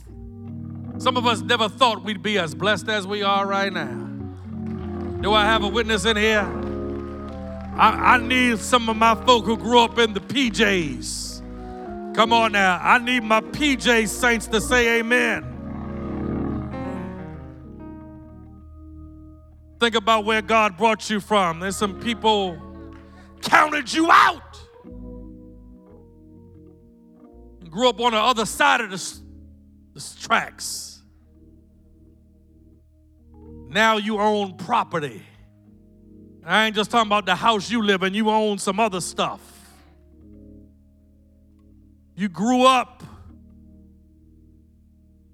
some 0.99 1.17
of 1.17 1.27
us 1.27 1.41
never 1.41 1.69
thought 1.69 2.05
we'd 2.05 2.23
be 2.23 2.39
as 2.39 2.55
blessed 2.55 2.89
as 2.89 3.09
we 3.09 3.25
are 3.25 3.45
right 3.45 3.73
now. 3.73 3.93
Do 5.21 5.33
I 5.33 5.47
have 5.47 5.65
a 5.65 5.69
witness 5.69 6.05
in 6.05 6.17
here? 6.17 6.49
I, 7.77 8.15
I 8.15 8.19
need 8.19 8.61
some 8.61 8.89
of 8.89 8.97
my 8.97 9.17
folk 9.27 9.45
who 9.45 9.57
grew 9.57 9.81
up 9.81 9.99
in 9.99 10.13
the 10.13 10.21
PJs. 10.21 12.15
Come 12.15 12.33
on 12.33 12.53
now. 12.53 12.79
I 12.81 12.99
need 12.99 13.25
my 13.25 13.41
PJ 13.41 14.07
saints 14.07 14.47
to 14.47 14.61
say 14.61 15.01
amen. 15.01 15.52
Think 19.83 19.97
about 19.97 20.25
where 20.25 20.43
God 20.43 20.77
brought 20.77 21.11
you 21.11 21.19
from. 21.19 21.59
There's 21.59 21.77
some 21.77 21.99
people 21.99 22.57
counted 23.43 23.93
you 23.93 24.09
out. 24.13 24.61
grew 27.69 27.89
up 27.89 28.01
on 28.01 28.13
the 28.13 28.19
other 28.19 28.47
side 28.47 28.81
of 28.81 28.93
the, 28.93 29.21
the 29.95 30.15
tracks. 30.21 31.03
Now 33.71 33.97
you 33.97 34.21
own 34.21 34.57
property. 34.57 35.21
I 36.47 36.67
ain't 36.67 36.77
just 36.77 36.93
talking 36.93 37.09
about 37.09 37.27
the 37.27 37.35
house 37.35 37.69
you 37.69 37.83
live 37.83 38.05
in, 38.05 38.15
you 38.15 38.31
own 38.31 38.59
some 38.59 38.79
other 38.79 39.01
stuff. 39.01 39.41
You 42.15 42.29
grew 42.29 42.67
up 42.67 43.03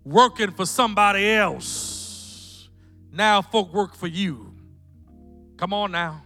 working 0.05 0.53
for 0.53 0.65
somebody 0.65 1.29
else. 1.33 1.98
Now 3.19 3.43
folk 3.43 3.75
work 3.75 3.97
for 3.97 4.07
you. 4.07 4.55
Come 5.57 5.75
on 5.75 5.91
now. 5.91 6.23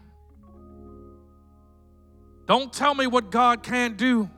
Don't 2.45 2.71
tell 2.71 2.95
me 2.95 3.07
what 3.07 3.31
God 3.31 3.63
can't 3.63 3.97
do. 3.97 4.29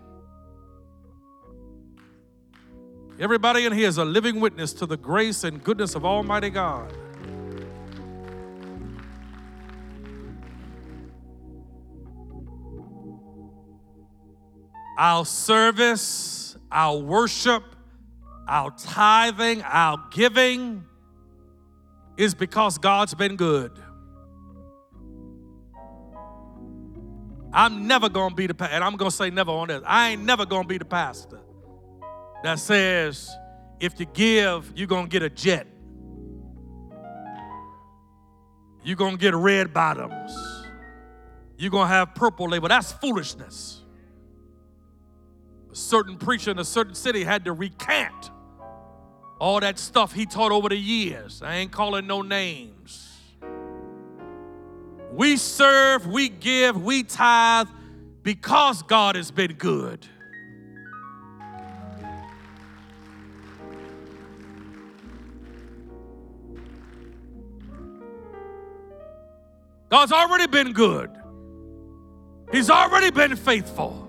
Everybody 3.18 3.64
in 3.64 3.72
here 3.72 3.88
is 3.88 3.98
a 3.98 4.04
living 4.04 4.38
witness 4.38 4.72
to 4.74 4.86
the 4.86 4.96
grace 4.96 5.42
and 5.42 5.64
goodness 5.64 5.96
of 5.96 6.04
Almighty 6.04 6.48
God. 6.48 6.92
Our 14.96 15.26
service, 15.26 16.56
our 16.70 16.98
worship, 16.98 17.64
our 18.46 18.70
tithing, 18.78 19.62
our 19.62 19.98
giving 20.12 20.84
is 22.16 22.34
because 22.34 22.78
God's 22.78 23.14
been 23.14 23.36
good. 23.36 23.72
I'm 27.52 27.86
never 27.86 28.08
gonna 28.08 28.34
be 28.34 28.46
the 28.46 28.54
pastor, 28.54 28.74
and 28.74 28.84
I'm 28.84 28.96
gonna 28.96 29.10
say 29.10 29.30
never 29.30 29.52
on 29.52 29.68
this. 29.68 29.82
I 29.86 30.10
ain't 30.10 30.24
never 30.24 30.44
gonna 30.44 30.66
be 30.66 30.78
the 30.78 30.84
pastor 30.84 31.40
that 32.42 32.58
says 32.58 33.30
if 33.80 33.98
you 33.98 34.06
give, 34.06 34.72
you're 34.74 34.86
going 34.86 35.04
to 35.04 35.10
get 35.10 35.22
a 35.22 35.30
jet. 35.30 35.66
You're 38.82 38.96
going 38.96 39.12
to 39.12 39.18
get 39.18 39.34
red 39.34 39.72
bottoms. 39.72 40.32
You're 41.56 41.70
going 41.70 41.88
to 41.88 41.94
have 41.94 42.14
purple 42.14 42.48
label. 42.48 42.68
That's 42.68 42.92
foolishness. 42.92 43.82
A 45.72 45.76
certain 45.76 46.16
preacher 46.16 46.50
in 46.50 46.58
a 46.58 46.64
certain 46.64 46.94
city 46.94 47.24
had 47.24 47.44
to 47.46 47.52
recant 47.52 48.30
all 49.38 49.60
that 49.60 49.78
stuff 49.78 50.12
he 50.12 50.26
taught 50.26 50.52
over 50.52 50.68
the 50.68 50.76
years. 50.76 51.42
I 51.42 51.56
ain't 51.56 51.72
calling 51.72 52.06
no 52.06 52.22
names. 52.22 53.10
We 55.12 55.36
serve, 55.36 56.06
we 56.06 56.28
give, 56.28 56.82
we 56.82 57.02
tithe 57.02 57.68
because 58.22 58.82
God 58.82 59.16
has 59.16 59.30
been 59.30 59.52
good. 59.52 60.06
God's 69.90 70.10
already 70.10 70.48
been 70.48 70.72
good. 70.72 71.10
He's 72.50 72.68
already 72.68 73.10
been 73.10 73.36
faithful. 73.36 74.08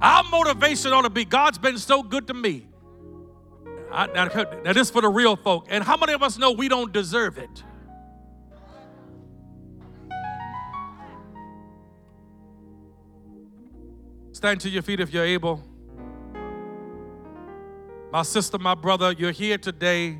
Our 0.00 0.24
motivation 0.24 0.92
ought 0.92 1.02
to 1.02 1.10
be 1.10 1.24
God's 1.24 1.58
been 1.58 1.78
so 1.78 2.02
good 2.02 2.26
to 2.26 2.34
me. 2.34 2.66
I, 3.96 4.06
now, 4.08 4.72
this 4.72 4.90
for 4.90 5.00
the 5.00 5.08
real 5.08 5.36
folk. 5.36 5.66
And 5.70 5.82
how 5.82 5.96
many 5.96 6.12
of 6.12 6.22
us 6.22 6.36
know 6.36 6.52
we 6.52 6.68
don't 6.68 6.92
deserve 6.92 7.38
it? 7.38 7.62
Stand 14.32 14.60
to 14.60 14.68
your 14.68 14.82
feet 14.82 15.00
if 15.00 15.14
you're 15.14 15.24
able. 15.24 15.62
My 18.12 18.22
sister, 18.22 18.58
my 18.58 18.74
brother, 18.74 19.12
you're 19.12 19.32
here 19.32 19.56
today 19.56 20.18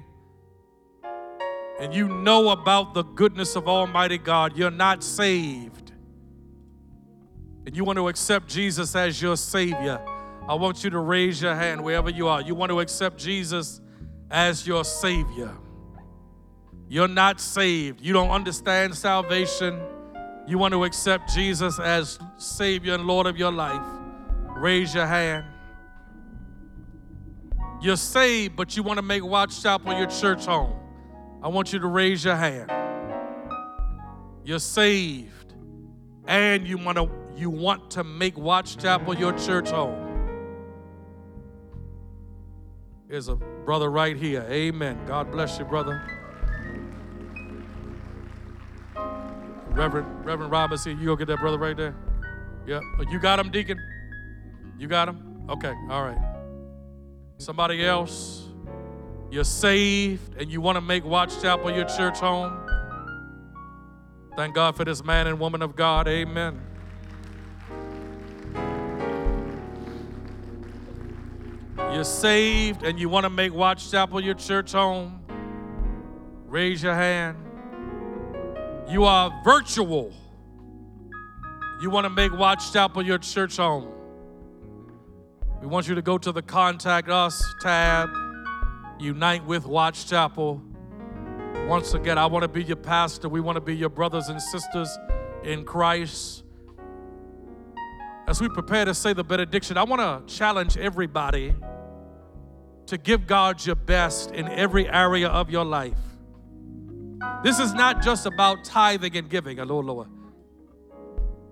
and 1.78 1.94
you 1.94 2.08
know 2.08 2.48
about 2.48 2.94
the 2.94 3.02
goodness 3.02 3.56
of 3.56 3.68
Almighty 3.68 4.18
God, 4.18 4.56
you're 4.56 4.70
not 4.70 5.02
saved, 5.02 5.92
and 7.66 7.76
you 7.76 7.84
want 7.84 7.98
to 7.98 8.08
accept 8.08 8.48
Jesus 8.48 8.96
as 8.96 9.20
your 9.20 9.36
Savior, 9.36 10.00
I 10.48 10.54
want 10.54 10.85
you 10.85 10.90
to 10.90 10.98
raise 10.98 11.42
your 11.42 11.54
hand 11.54 11.82
wherever 11.82 12.09
you 12.09 12.28
are. 12.28 12.40
You 12.40 12.54
want 12.54 12.70
to 12.70 12.80
accept 12.80 13.18
Jesus 13.18 13.80
as 14.30 14.66
your 14.66 14.85
Savior. 14.85 15.56
You're 16.88 17.09
not 17.09 17.40
saved. 17.40 18.00
You 18.00 18.12
don't 18.12 18.30
understand 18.30 18.94
salvation. 18.94 19.80
You 20.46 20.59
want 20.59 20.72
to 20.72 20.85
accept 20.85 21.35
Jesus 21.35 21.80
as 21.80 22.18
Savior 22.37 22.94
and 22.94 23.04
Lord 23.04 23.26
of 23.26 23.37
your 23.37 23.50
life. 23.50 23.85
Raise 24.56 24.94
your 24.94 25.06
hand. 25.06 25.44
You're 27.82 27.96
saved, 27.96 28.54
but 28.54 28.76
you 28.76 28.85
want 28.85 28.98
to 28.98 29.02
make 29.02 29.24
Watch 29.24 29.61
Chapel 29.62 29.98
your 29.98 30.06
church 30.06 30.46
home. 30.46 30.74
I 31.42 31.48
want 31.48 31.72
you 31.72 31.80
to 31.80 31.87
raise 31.88 32.24
your 32.24 32.37
hand. 32.37 32.70
You're 34.44 34.61
saved 34.61 35.54
and 36.26 36.66
you 36.66 36.78
want 36.78 36.98
to 36.98 37.11
you 37.37 37.50
want 37.50 37.90
to 37.92 38.04
make 38.04 38.38
Watch 38.38 38.78
Chapel 38.78 39.14
your 39.14 39.32
church 39.32 39.70
home. 39.70 40.06
There's 43.09 43.29
a 43.29 43.37
brother 43.37 43.90
right 43.90 44.16
here. 44.16 44.47
Amen. 44.51 44.99
God 45.07 45.31
bless 45.31 45.59
you, 45.59 45.64
brother. 45.64 46.03
Reverend 49.71 50.25
Reverend 50.25 50.51
Robinson, 50.51 50.99
you 50.99 51.07
go 51.07 51.16
get 51.16 51.29
that 51.29 51.38
brother 51.38 51.59
right 51.59 51.77
there. 51.77 51.95
Yeah. 52.66 52.81
Oh, 52.99 53.05
you 53.11 53.19
got 53.19 53.38
him, 53.38 53.51
Deacon? 53.51 53.79
You 54.79 54.88
got 54.88 55.09
him? 55.09 55.47
Okay, 55.49 55.73
all 55.90 56.03
right. 56.03 56.19
Somebody 57.38 57.85
else? 57.85 58.47
you're 59.31 59.45
saved 59.45 60.40
and 60.40 60.51
you 60.51 60.61
want 60.61 60.77
to 60.77 60.81
make 60.81 61.05
Watch 61.05 61.40
Chapel 61.42 61.71
your 61.71 61.85
church 61.85 62.19
home, 62.19 62.53
thank 64.37 64.55
God 64.55 64.77
for 64.77 64.85
this 64.85 65.05
man 65.05 65.27
and 65.27 65.38
woman 65.38 65.62
of 65.62 65.77
God. 65.77 66.09
Amen. 66.09 66.61
You're 71.78 72.04
saved 72.04 72.82
and 72.82 72.98
you 72.98 73.08
want 73.08 73.24
to 73.24 73.30
make 73.30 73.52
Watch 73.52 73.90
Chapel 73.90 74.20
your 74.20 74.34
church 74.34 74.72
home, 74.72 75.20
raise 76.46 76.82
your 76.82 76.94
hand. 76.94 77.36
You 78.88 79.04
are 79.04 79.32
virtual. 79.44 80.12
You 81.83 81.90
want 81.90 82.04
to 82.04 82.10
make 82.10 82.33
Watch 82.33 82.72
Chapel 82.72 83.02
your 83.02 83.18
church 83.18 83.58
home. 83.58 83.88
We 85.60 85.66
want 85.66 85.88
you 85.88 85.94
to 85.94 86.02
go 86.02 86.16
to 86.18 86.33
the 86.33 86.42
Contact 86.42 87.08
Us 87.08 87.44
tab 87.60 88.08
unite 88.98 89.44
with 89.44 89.66
Watch 89.66 90.08
Chapel. 90.08 90.62
Once 91.66 91.94
again, 91.94 92.16
I 92.16 92.27
want 92.27 92.42
to 92.42 92.48
be 92.48 92.62
your 92.62 92.77
pastor. 92.77 93.29
We 93.29 93.40
want 93.40 93.56
to 93.56 93.60
be 93.60 93.77
your 93.77 93.88
brothers 93.90 94.29
and 94.29 94.40
sisters 94.40 94.96
in 95.44 95.64
Christ. 95.64 96.44
As 98.29 98.40
we 98.40 98.48
prepare 98.48 98.85
to 98.85 98.94
say 98.94 99.12
the 99.12 99.22
benediction, 99.22 99.77
I 99.79 99.85
want 99.85 100.29
to 100.29 100.35
challenge 100.35 100.77
everybody 100.77 101.54
to 102.87 102.98
give 102.98 103.27
God 103.27 103.64
your 103.64 103.77
best 103.77 104.33
in 104.33 104.48
every 104.48 104.88
area 104.88 105.29
of 105.29 105.48
your 105.50 105.64
life. 105.64 105.98
This 107.44 107.58
is 107.60 107.72
not 107.72 108.02
just 108.02 108.27
about 108.27 108.64
tithing 108.64 109.16
and 109.16 109.31
giving, 109.31 109.58
hello, 109.58 109.81
Lord. 109.81 110.08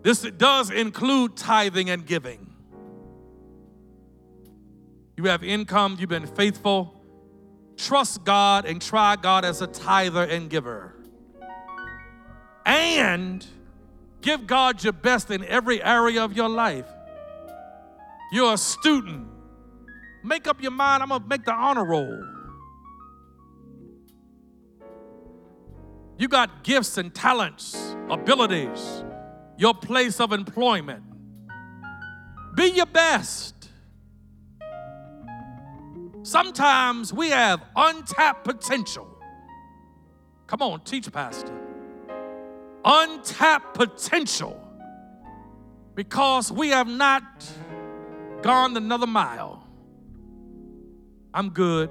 This 0.03 0.23
does 0.37 0.71
include 0.71 1.37
tithing 1.37 1.91
and 1.91 2.05
giving. 2.05 2.53
You 5.17 5.25
have 5.27 5.45
income, 5.45 5.97
you've 5.99 6.11
been 6.11 6.27
faithful, 6.27 7.01
trust 7.77 8.25
God 8.25 8.67
and 8.67 8.83
try 8.83 9.17
God 9.17 9.45
as 9.45 9.63
a 9.63 9.69
tither 9.69 10.25
and 10.25 10.51
giver. 10.51 10.95
And 12.67 13.47
give 14.25 14.47
God 14.47 14.83
your 14.83 14.95
best 14.95 15.31
in 15.31 15.45
every 15.45 15.83
area 15.83 16.25
of 16.25 16.35
your 16.35 16.49
life. 16.49 16.87
You're 18.33 18.55
a 18.55 18.59
student. 18.59 19.29
Make 20.25 20.49
up 20.49 20.63
your 20.63 20.71
mind, 20.71 21.03
I'm 21.03 21.11
gonna 21.11 21.27
make 21.27 21.45
the 21.45 21.53
honor 21.53 21.85
roll. 21.85 22.25
You 26.17 26.29
got 26.29 26.65
gifts 26.65 26.97
and 26.97 27.15
talents, 27.15 27.77
abilities, 28.09 29.05
your 29.59 29.75
place 29.75 30.21
of 30.21 30.33
employment. 30.33 31.03
Be 32.55 32.71
your 32.71 32.87
best. 32.87 33.69
Sometimes 36.23 37.13
we 37.13 37.29
have 37.29 37.63
untapped 37.77 38.45
potential. 38.45 39.07
Come 40.47 40.63
on, 40.63 40.81
teach, 40.81 41.13
Pastor. 41.13 41.64
Untapped 42.85 43.75
potential 43.75 44.61
because 45.95 46.53
we 46.53 46.69
have 46.69 46.89
not 46.89 47.23
gone 48.43 48.77
another 48.77 49.07
mile. 49.07 49.67
I'm 51.33 51.51
good. 51.51 51.91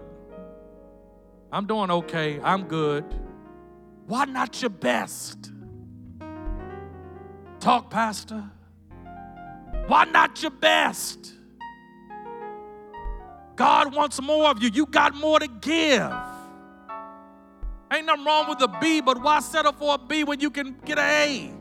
I'm 1.51 1.65
doing 1.65 1.89
okay. 1.89 2.39
I'm 2.41 2.63
good. 2.63 3.05
Why 4.07 4.25
not 4.25 4.61
your 4.61 4.69
best? 4.69 5.51
Talk, 7.59 7.89
Pastor. 7.89 8.43
Why 9.87 10.05
not 10.05 10.41
your 10.41 10.51
best? 10.51 11.33
God 13.55 13.93
wants 13.93 14.21
more 14.21 14.49
of 14.49 14.61
you. 14.61 14.69
You 14.69 14.85
got 14.85 15.15
more 15.15 15.39
to 15.39 15.47
give. 15.47 16.11
Ain't 17.93 18.07
nothing 18.07 18.25
wrong 18.25 18.49
with 18.49 18.59
a 18.61 18.67
B, 18.81 19.01
but 19.01 19.21
why 19.21 19.39
settle 19.39 19.71
for 19.71 19.95
a 19.95 19.97
B 19.97 20.23
when 20.23 20.39
you 20.39 20.49
can 20.49 20.75
get 20.83 20.97
an 20.97 21.05
A? 21.05 21.51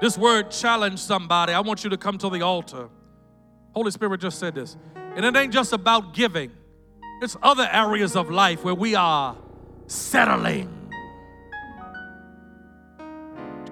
This 0.00 0.18
word 0.18 0.50
challenge 0.50 0.98
somebody. 0.98 1.52
I 1.52 1.60
want 1.60 1.82
you 1.82 1.90
to 1.90 1.96
come 1.96 2.18
to 2.18 2.28
the 2.28 2.42
altar. 2.42 2.88
Holy 3.74 3.90
Spirit 3.90 4.20
just 4.20 4.38
said 4.38 4.54
this. 4.54 4.76
And 5.16 5.24
it 5.24 5.34
ain't 5.34 5.52
just 5.52 5.72
about 5.72 6.14
giving, 6.14 6.52
it's 7.22 7.36
other 7.42 7.68
areas 7.72 8.14
of 8.14 8.30
life 8.30 8.62
where 8.62 8.74
we 8.74 8.94
are 8.94 9.36
settling. 9.86 10.74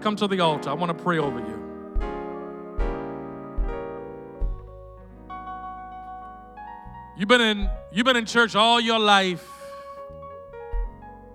Come 0.00 0.16
to 0.16 0.26
the 0.26 0.40
altar. 0.40 0.70
I 0.70 0.72
want 0.72 0.96
to 0.96 1.04
pray 1.04 1.18
over 1.18 1.38
you. 1.38 1.55
You've 7.18 7.28
been 7.28 7.40
in 7.40 7.70
you've 7.92 8.04
been 8.04 8.16
in 8.16 8.26
church 8.26 8.54
all 8.54 8.78
your 8.78 8.98
life. 8.98 9.48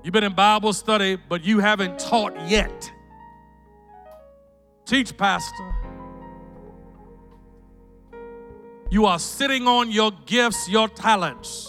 You've 0.03 0.13
been 0.13 0.23
in 0.23 0.33
Bible 0.33 0.73
study, 0.73 1.15
but 1.15 1.43
you 1.43 1.59
haven't 1.59 1.97
taught 1.97 2.35
yet. 2.47 2.91
Teach, 4.85 5.17
Pastor. 5.17 5.73
You 8.91 9.05
are 9.05 9.17
sitting 9.17 9.67
on 9.67 9.89
your 9.89 10.11
gifts, 10.25 10.69
your 10.69 10.87
talents. 10.87 11.67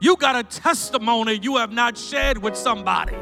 You 0.00 0.16
got 0.16 0.36
a 0.36 0.42
testimony 0.42 1.38
you 1.42 1.56
have 1.56 1.72
not 1.72 1.96
shared 1.96 2.36
with 2.36 2.56
somebody. 2.56 3.16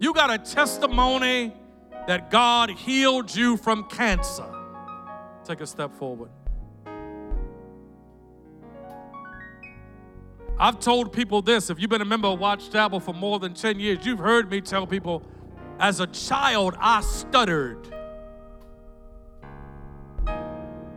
You 0.00 0.14
got 0.14 0.30
a 0.30 0.38
testimony 0.38 1.52
that 2.06 2.30
God 2.30 2.70
healed 2.70 3.34
you 3.34 3.56
from 3.56 3.84
cancer. 3.84 4.57
Take 5.48 5.62
a 5.62 5.66
step 5.66 5.94
forward. 5.94 6.28
I've 10.58 10.78
told 10.78 11.10
people 11.10 11.40
this. 11.40 11.70
If 11.70 11.80
you've 11.80 11.88
been 11.88 12.02
a 12.02 12.04
member 12.04 12.28
of 12.28 12.38
Watch 12.38 12.70
Chapel 12.70 13.00
for 13.00 13.14
more 13.14 13.38
than 13.38 13.54
10 13.54 13.80
years, 13.80 14.04
you've 14.04 14.18
heard 14.18 14.50
me 14.50 14.60
tell 14.60 14.86
people 14.86 15.22
as 15.80 16.00
a 16.00 16.06
child, 16.08 16.76
I 16.78 17.00
stuttered. 17.00 17.78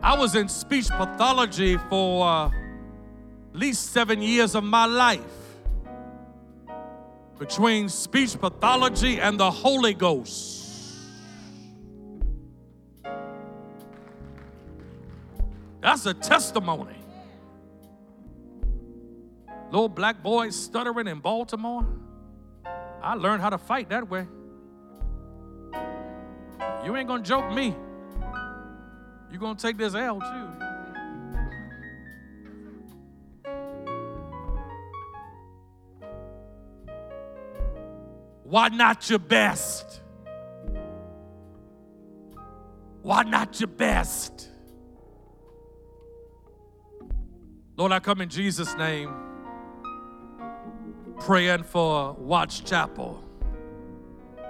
I 0.02 0.18
was 0.18 0.34
in 0.34 0.50
speech 0.50 0.88
pathology 0.88 1.78
for 1.88 2.26
uh, 2.26 2.48
at 2.48 2.52
least 3.54 3.92
seven 3.92 4.20
years 4.20 4.54
of 4.54 4.64
my 4.64 4.84
life. 4.84 5.22
Between 7.38 7.88
speech 7.88 8.38
pathology 8.38 9.18
and 9.18 9.40
the 9.40 9.50
Holy 9.50 9.94
Ghost. 9.94 10.61
That's 15.82 16.06
a 16.06 16.14
testimony. 16.14 16.94
Little 19.72 19.88
black 19.88 20.22
boy 20.22 20.50
stuttering 20.50 21.08
in 21.08 21.18
Baltimore. 21.18 21.84
I 23.02 23.14
learned 23.14 23.42
how 23.42 23.50
to 23.50 23.58
fight 23.58 23.88
that 23.88 24.08
way. 24.08 24.28
You 26.84 26.96
ain't 26.96 27.08
gonna 27.08 27.22
joke 27.24 27.52
me. 27.52 27.74
You're 29.30 29.40
gonna 29.40 29.58
take 29.58 29.76
this 29.76 29.94
L 29.96 30.20
too. 30.20 30.48
Why 38.44 38.68
not 38.68 39.10
your 39.10 39.18
best? 39.18 40.00
Why 43.02 43.24
not 43.24 43.58
your 43.58 43.68
best? 43.68 44.51
Lord, 47.76 47.90
I 47.90 48.00
come 48.00 48.20
in 48.20 48.28
Jesus' 48.28 48.74
name 48.76 49.14
praying 51.20 51.62
for 51.62 52.12
Watch 52.12 52.64
Chapel, 52.64 53.24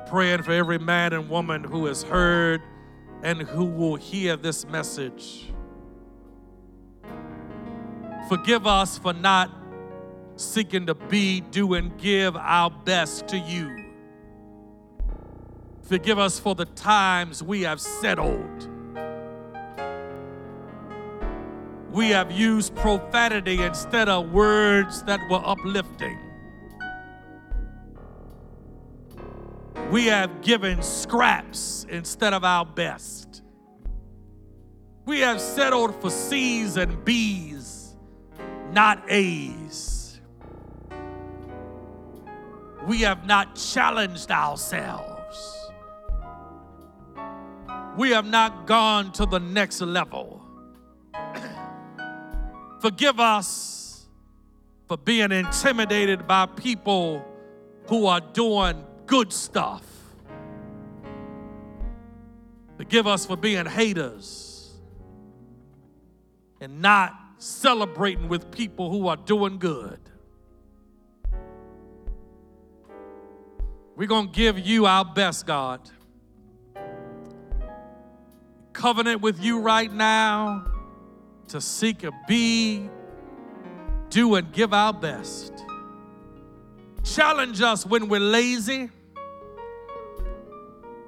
praying 0.09 0.43
for 0.43 0.51
every 0.51 0.79
man 0.79 1.13
and 1.13 1.31
woman 1.31 1.63
who 1.63 1.87
has 1.87 2.03
heard 2.03 2.61
and 3.23 3.41
who 3.43 3.65
will 3.65 3.95
hear 3.95 4.37
this 4.37 4.67
message. 4.67 5.53
Forgive 8.29 8.67
us 8.67 8.99
for 8.99 9.13
not 9.13 9.51
seeking 10.35 10.87
to 10.87 10.95
be, 10.95 11.43
do, 11.43 11.75
and 11.75 11.97
give 11.99 12.37
our 12.37 12.71
best 12.71 13.29
to 13.29 13.39
you. 13.39 13.85
Forgive 15.83 16.19
us 16.19 16.41
for 16.41 16.57
the 16.57 16.65
times 16.65 17.41
we 17.41 17.63
have 17.63 17.81
settled 17.81 18.69
we 21.93 22.09
have 22.09 22.33
used 22.33 22.75
profanity 22.77 23.63
instead 23.63 24.09
of 24.09 24.33
words 24.33 25.03
that 25.03 25.21
were 25.29 25.43
uplifting. 25.45 26.19
We 29.91 30.07
have 30.07 30.41
given 30.41 30.81
scraps 30.83 31.87
instead 31.91 32.33
of 32.33 32.45
our 32.45 32.65
best. 32.65 33.43
We 35.05 35.21
have 35.21 35.39
settled 35.39 36.01
for 36.01 36.09
C's 36.09 36.79
and 36.79 37.05
B's, 37.05 37.95
not 38.71 39.05
A's. 39.11 40.19
We 42.87 43.03
have 43.03 43.27
not 43.27 43.55
challenged 43.55 44.31
ourselves. 44.31 45.71
We 47.99 48.11
have 48.11 48.27
not 48.27 48.67
gone 48.67 49.13
to 49.13 49.27
the 49.27 49.41
next 49.41 49.83
level. 49.83 50.42
Forgive 52.83 53.21
us 53.21 54.09
for 54.89 54.97
being 54.97 55.31
intimidated 55.31 56.27
by 56.27 56.47
people 56.47 57.25
who 57.87 58.07
are 58.07 58.21
doing 58.21 58.85
good 59.07 59.33
stuff. 59.33 59.85
Forgive 62.77 63.07
us 63.07 63.25
for 63.25 63.37
being 63.37 63.67
haters 63.67 64.73
and 66.61 66.83
not 66.83 67.15
celebrating 67.39 68.29
with 68.29 68.51
people 68.51 68.91
who 68.91 69.07
are 69.07 69.17
doing 69.17 69.61
good. 69.61 70.01
We're 73.95 74.09
going 74.09 74.27
to 74.27 74.33
give 74.33 74.59
you 74.59 74.87
our 74.87 75.05
best, 75.05 75.47
God. 75.47 75.89
Covenant 78.73 79.21
with 79.21 79.41
you 79.41 79.61
right 79.61 79.93
now 79.93 80.72
to 81.49 81.61
seek 81.61 82.05
a 82.05 82.13
be, 82.27 82.89
do, 84.09 84.35
and 84.35 84.53
give 84.53 84.73
our 84.73 84.93
best. 84.93 85.53
Challenge 87.05 87.61
us 87.61 87.85
when 87.85 88.09
we're 88.09 88.21
lazy. 88.21 88.91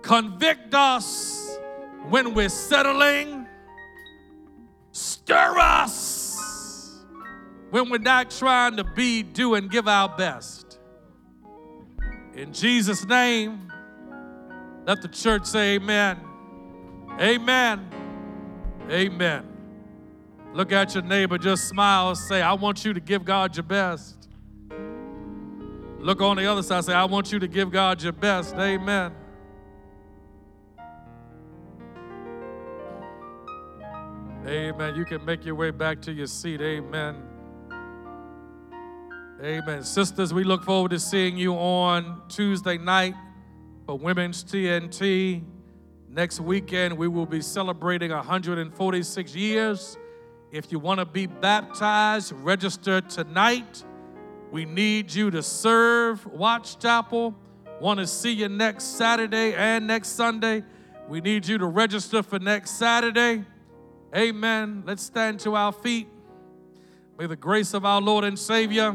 Convict 0.03 0.75
us 0.75 1.59
when 2.09 2.35
we're 2.35 2.49
settling. 2.49 3.47
Stir 4.93 5.59
us 5.59 7.05
when 7.71 7.91
we're 7.91 7.99
not 7.99 8.31
trying 8.31 8.77
to 8.77 8.85
be, 8.85 9.23
do, 9.23 9.55
and 9.55 9.71
give 9.71 9.89
our 9.89 10.09
best. 10.09 10.79
In 12.35 12.53
Jesus' 12.53 13.05
name, 13.07 13.73
let 14.87 15.01
the 15.03 15.09
church 15.09 15.47
say 15.47 15.77
amen. 15.77 16.21
Amen. 17.19 17.89
Amen. 18.91 19.54
Look 20.55 20.71
at 20.71 20.95
your 20.95 21.03
neighbor, 21.03 21.37
just 21.37 21.67
smile, 21.67 22.15
say, 22.15 22.41
I 22.41 22.53
want 22.53 22.85
you 22.85 22.95
to 22.95 23.01
give 23.01 23.25
God 23.25 23.57
your 23.57 23.65
best. 23.65 24.29
Look 25.99 26.21
on 26.21 26.37
the 26.37 26.47
other 26.47 26.63
side, 26.63 26.85
say, 26.85 26.93
I 26.93 27.07
want 27.07 27.33
you 27.33 27.41
to 27.41 27.49
give 27.49 27.73
God 27.73 28.01
your 28.01 28.13
best. 28.13 28.55
Amen. 28.55 29.13
Amen. 34.47 34.95
You 34.95 35.05
can 35.05 35.25
make 35.25 35.45
your 35.45 35.57
way 35.57 35.73
back 35.73 36.01
to 36.03 36.13
your 36.13 36.29
seat. 36.29 36.61
Amen. 36.61 37.17
Amen. 39.43 39.83
Sisters, 39.83 40.33
we 40.33 40.45
look 40.45 40.63
forward 40.63 40.93
to 40.93 41.01
seeing 41.01 41.37
you 41.37 41.55
on 41.55 42.23
Tuesday 42.29 42.79
night 42.79 43.17
for 43.87 43.99
Women's 43.99 44.45
TNT. 44.45 45.43
Next 46.09 46.39
weekend, 46.39 46.97
we 46.97 47.09
will 47.09 47.27
be 47.27 47.41
celebrating 47.41 48.13
146 48.13 49.35
years. 49.35 49.99
If 50.55 50.71
you 50.71 50.79
want 50.79 51.01
to 51.01 51.05
be 51.05 51.27
baptized, 51.27 52.31
register 52.31 53.01
tonight. 53.01 53.83
We 54.53 54.65
need 54.65 55.13
you 55.13 55.33
to 55.33 55.43
serve 55.43 56.25
Watch 56.27 56.79
Chapel. 56.79 57.35
Want 57.81 57.99
to 57.99 58.07
see 58.07 58.31
you 58.31 58.49
next 58.49 58.97
Saturday 58.97 59.53
and 59.55 59.85
next 59.89 60.11
Sunday. 60.11 60.63
We 61.09 61.21
need 61.21 61.45
you 61.49 61.59
to 61.59 61.67
register 61.67 62.23
for 62.23 62.39
next 62.39 62.79
Saturday. 62.79 63.45
Amen. 64.15 64.85
Let's 64.87 65.03
stand 65.03 65.41
to 65.41 65.57
our 65.57 65.73
feet. 65.73 66.07
May 67.19 67.27
the 67.27 67.35
grace 67.35 67.75
of 67.75 67.85
our 67.85 68.01
Lord 68.01 68.23
and 68.23 68.39
Savior, 68.39 68.95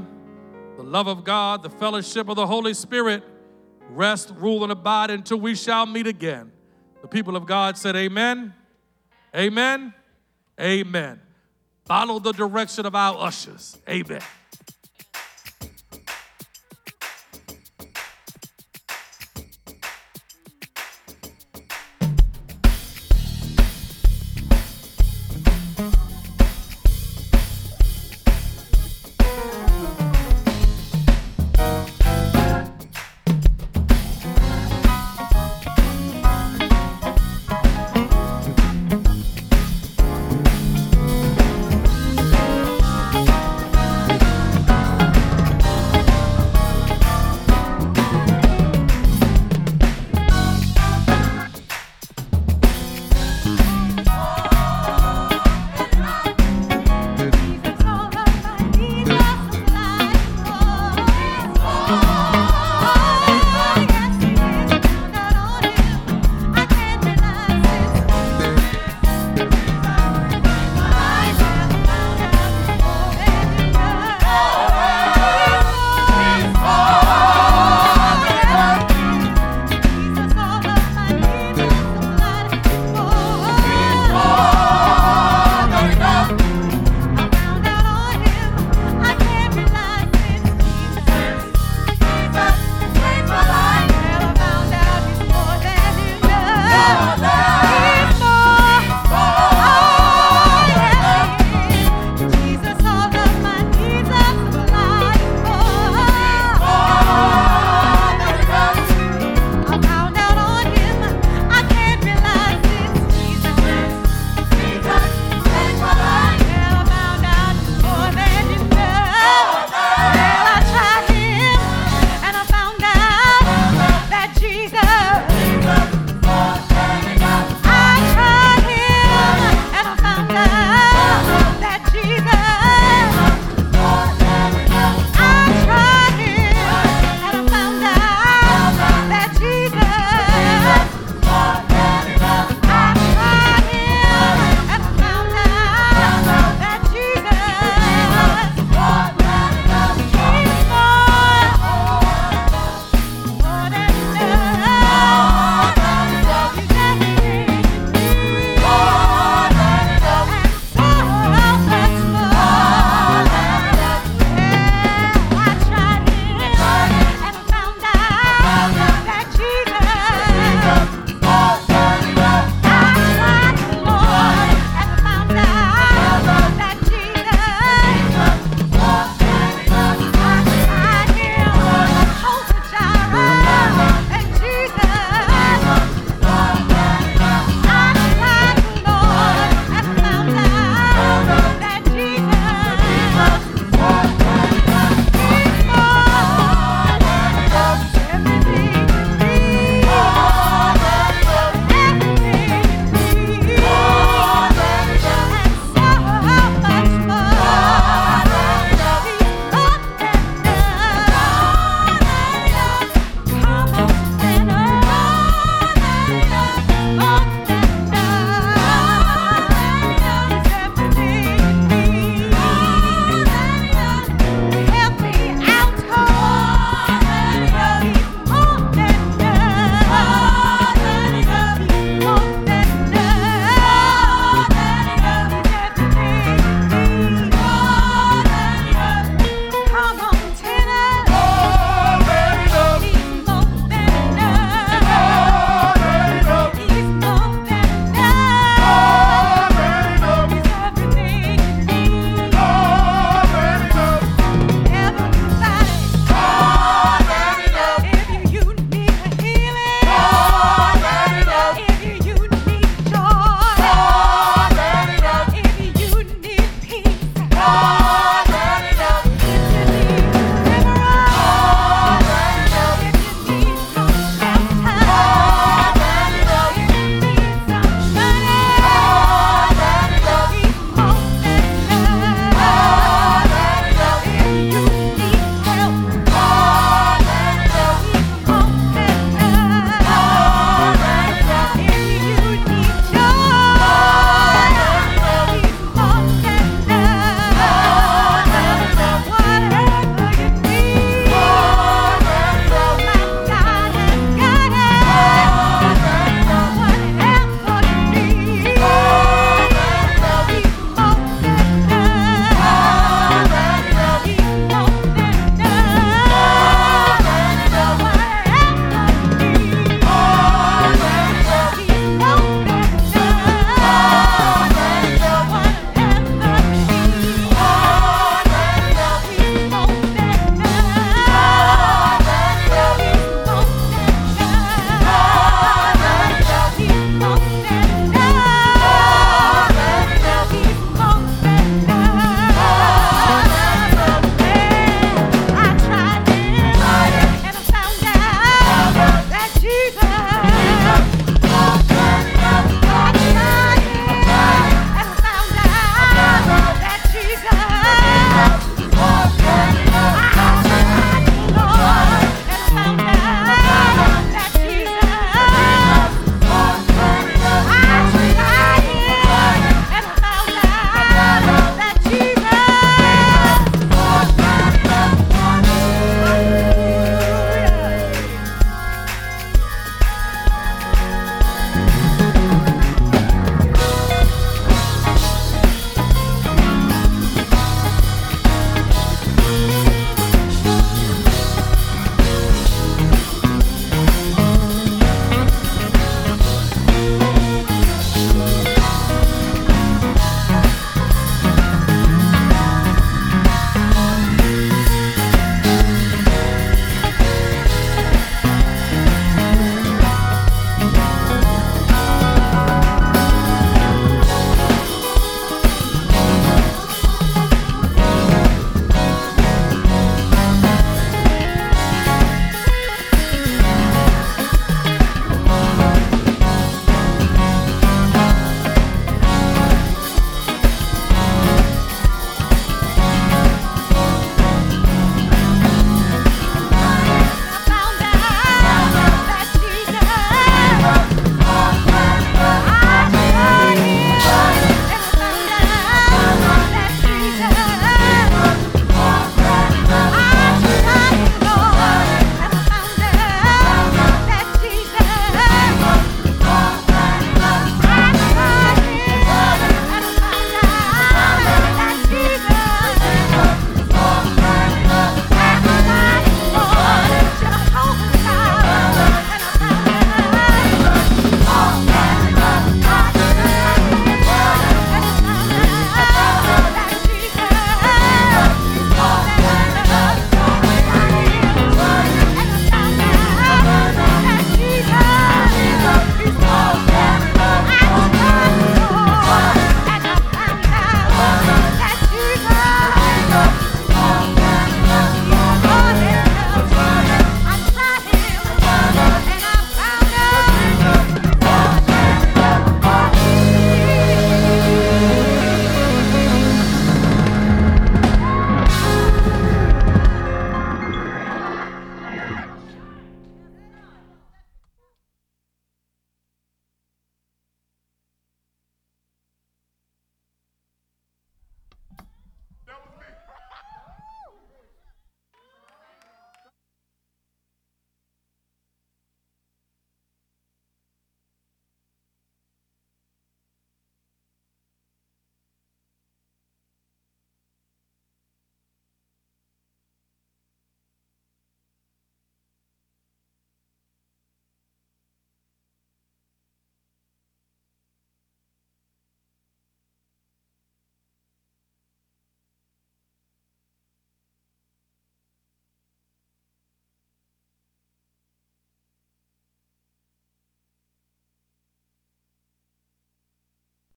the 0.77 0.83
love 0.83 1.07
of 1.07 1.25
God, 1.25 1.61
the 1.61 1.69
fellowship 1.69 2.29
of 2.29 2.37
the 2.37 2.47
Holy 2.47 2.73
Spirit 2.73 3.21
rest, 3.89 4.31
rule, 4.37 4.63
and 4.63 4.71
abide 4.71 5.11
until 5.11 5.41
we 5.41 5.55
shall 5.55 5.85
meet 5.85 6.07
again. 6.07 6.53
The 7.01 7.09
people 7.09 7.35
of 7.35 7.45
God 7.45 7.77
said, 7.77 7.97
Amen. 7.97 8.53
Amen. 9.35 9.93
Amen. 10.57 11.19
Follow 11.89 12.19
the 12.19 12.33
direction 12.33 12.85
of 12.85 12.93
our 12.93 13.17
ushers. 13.17 13.75
Amen. 13.89 14.21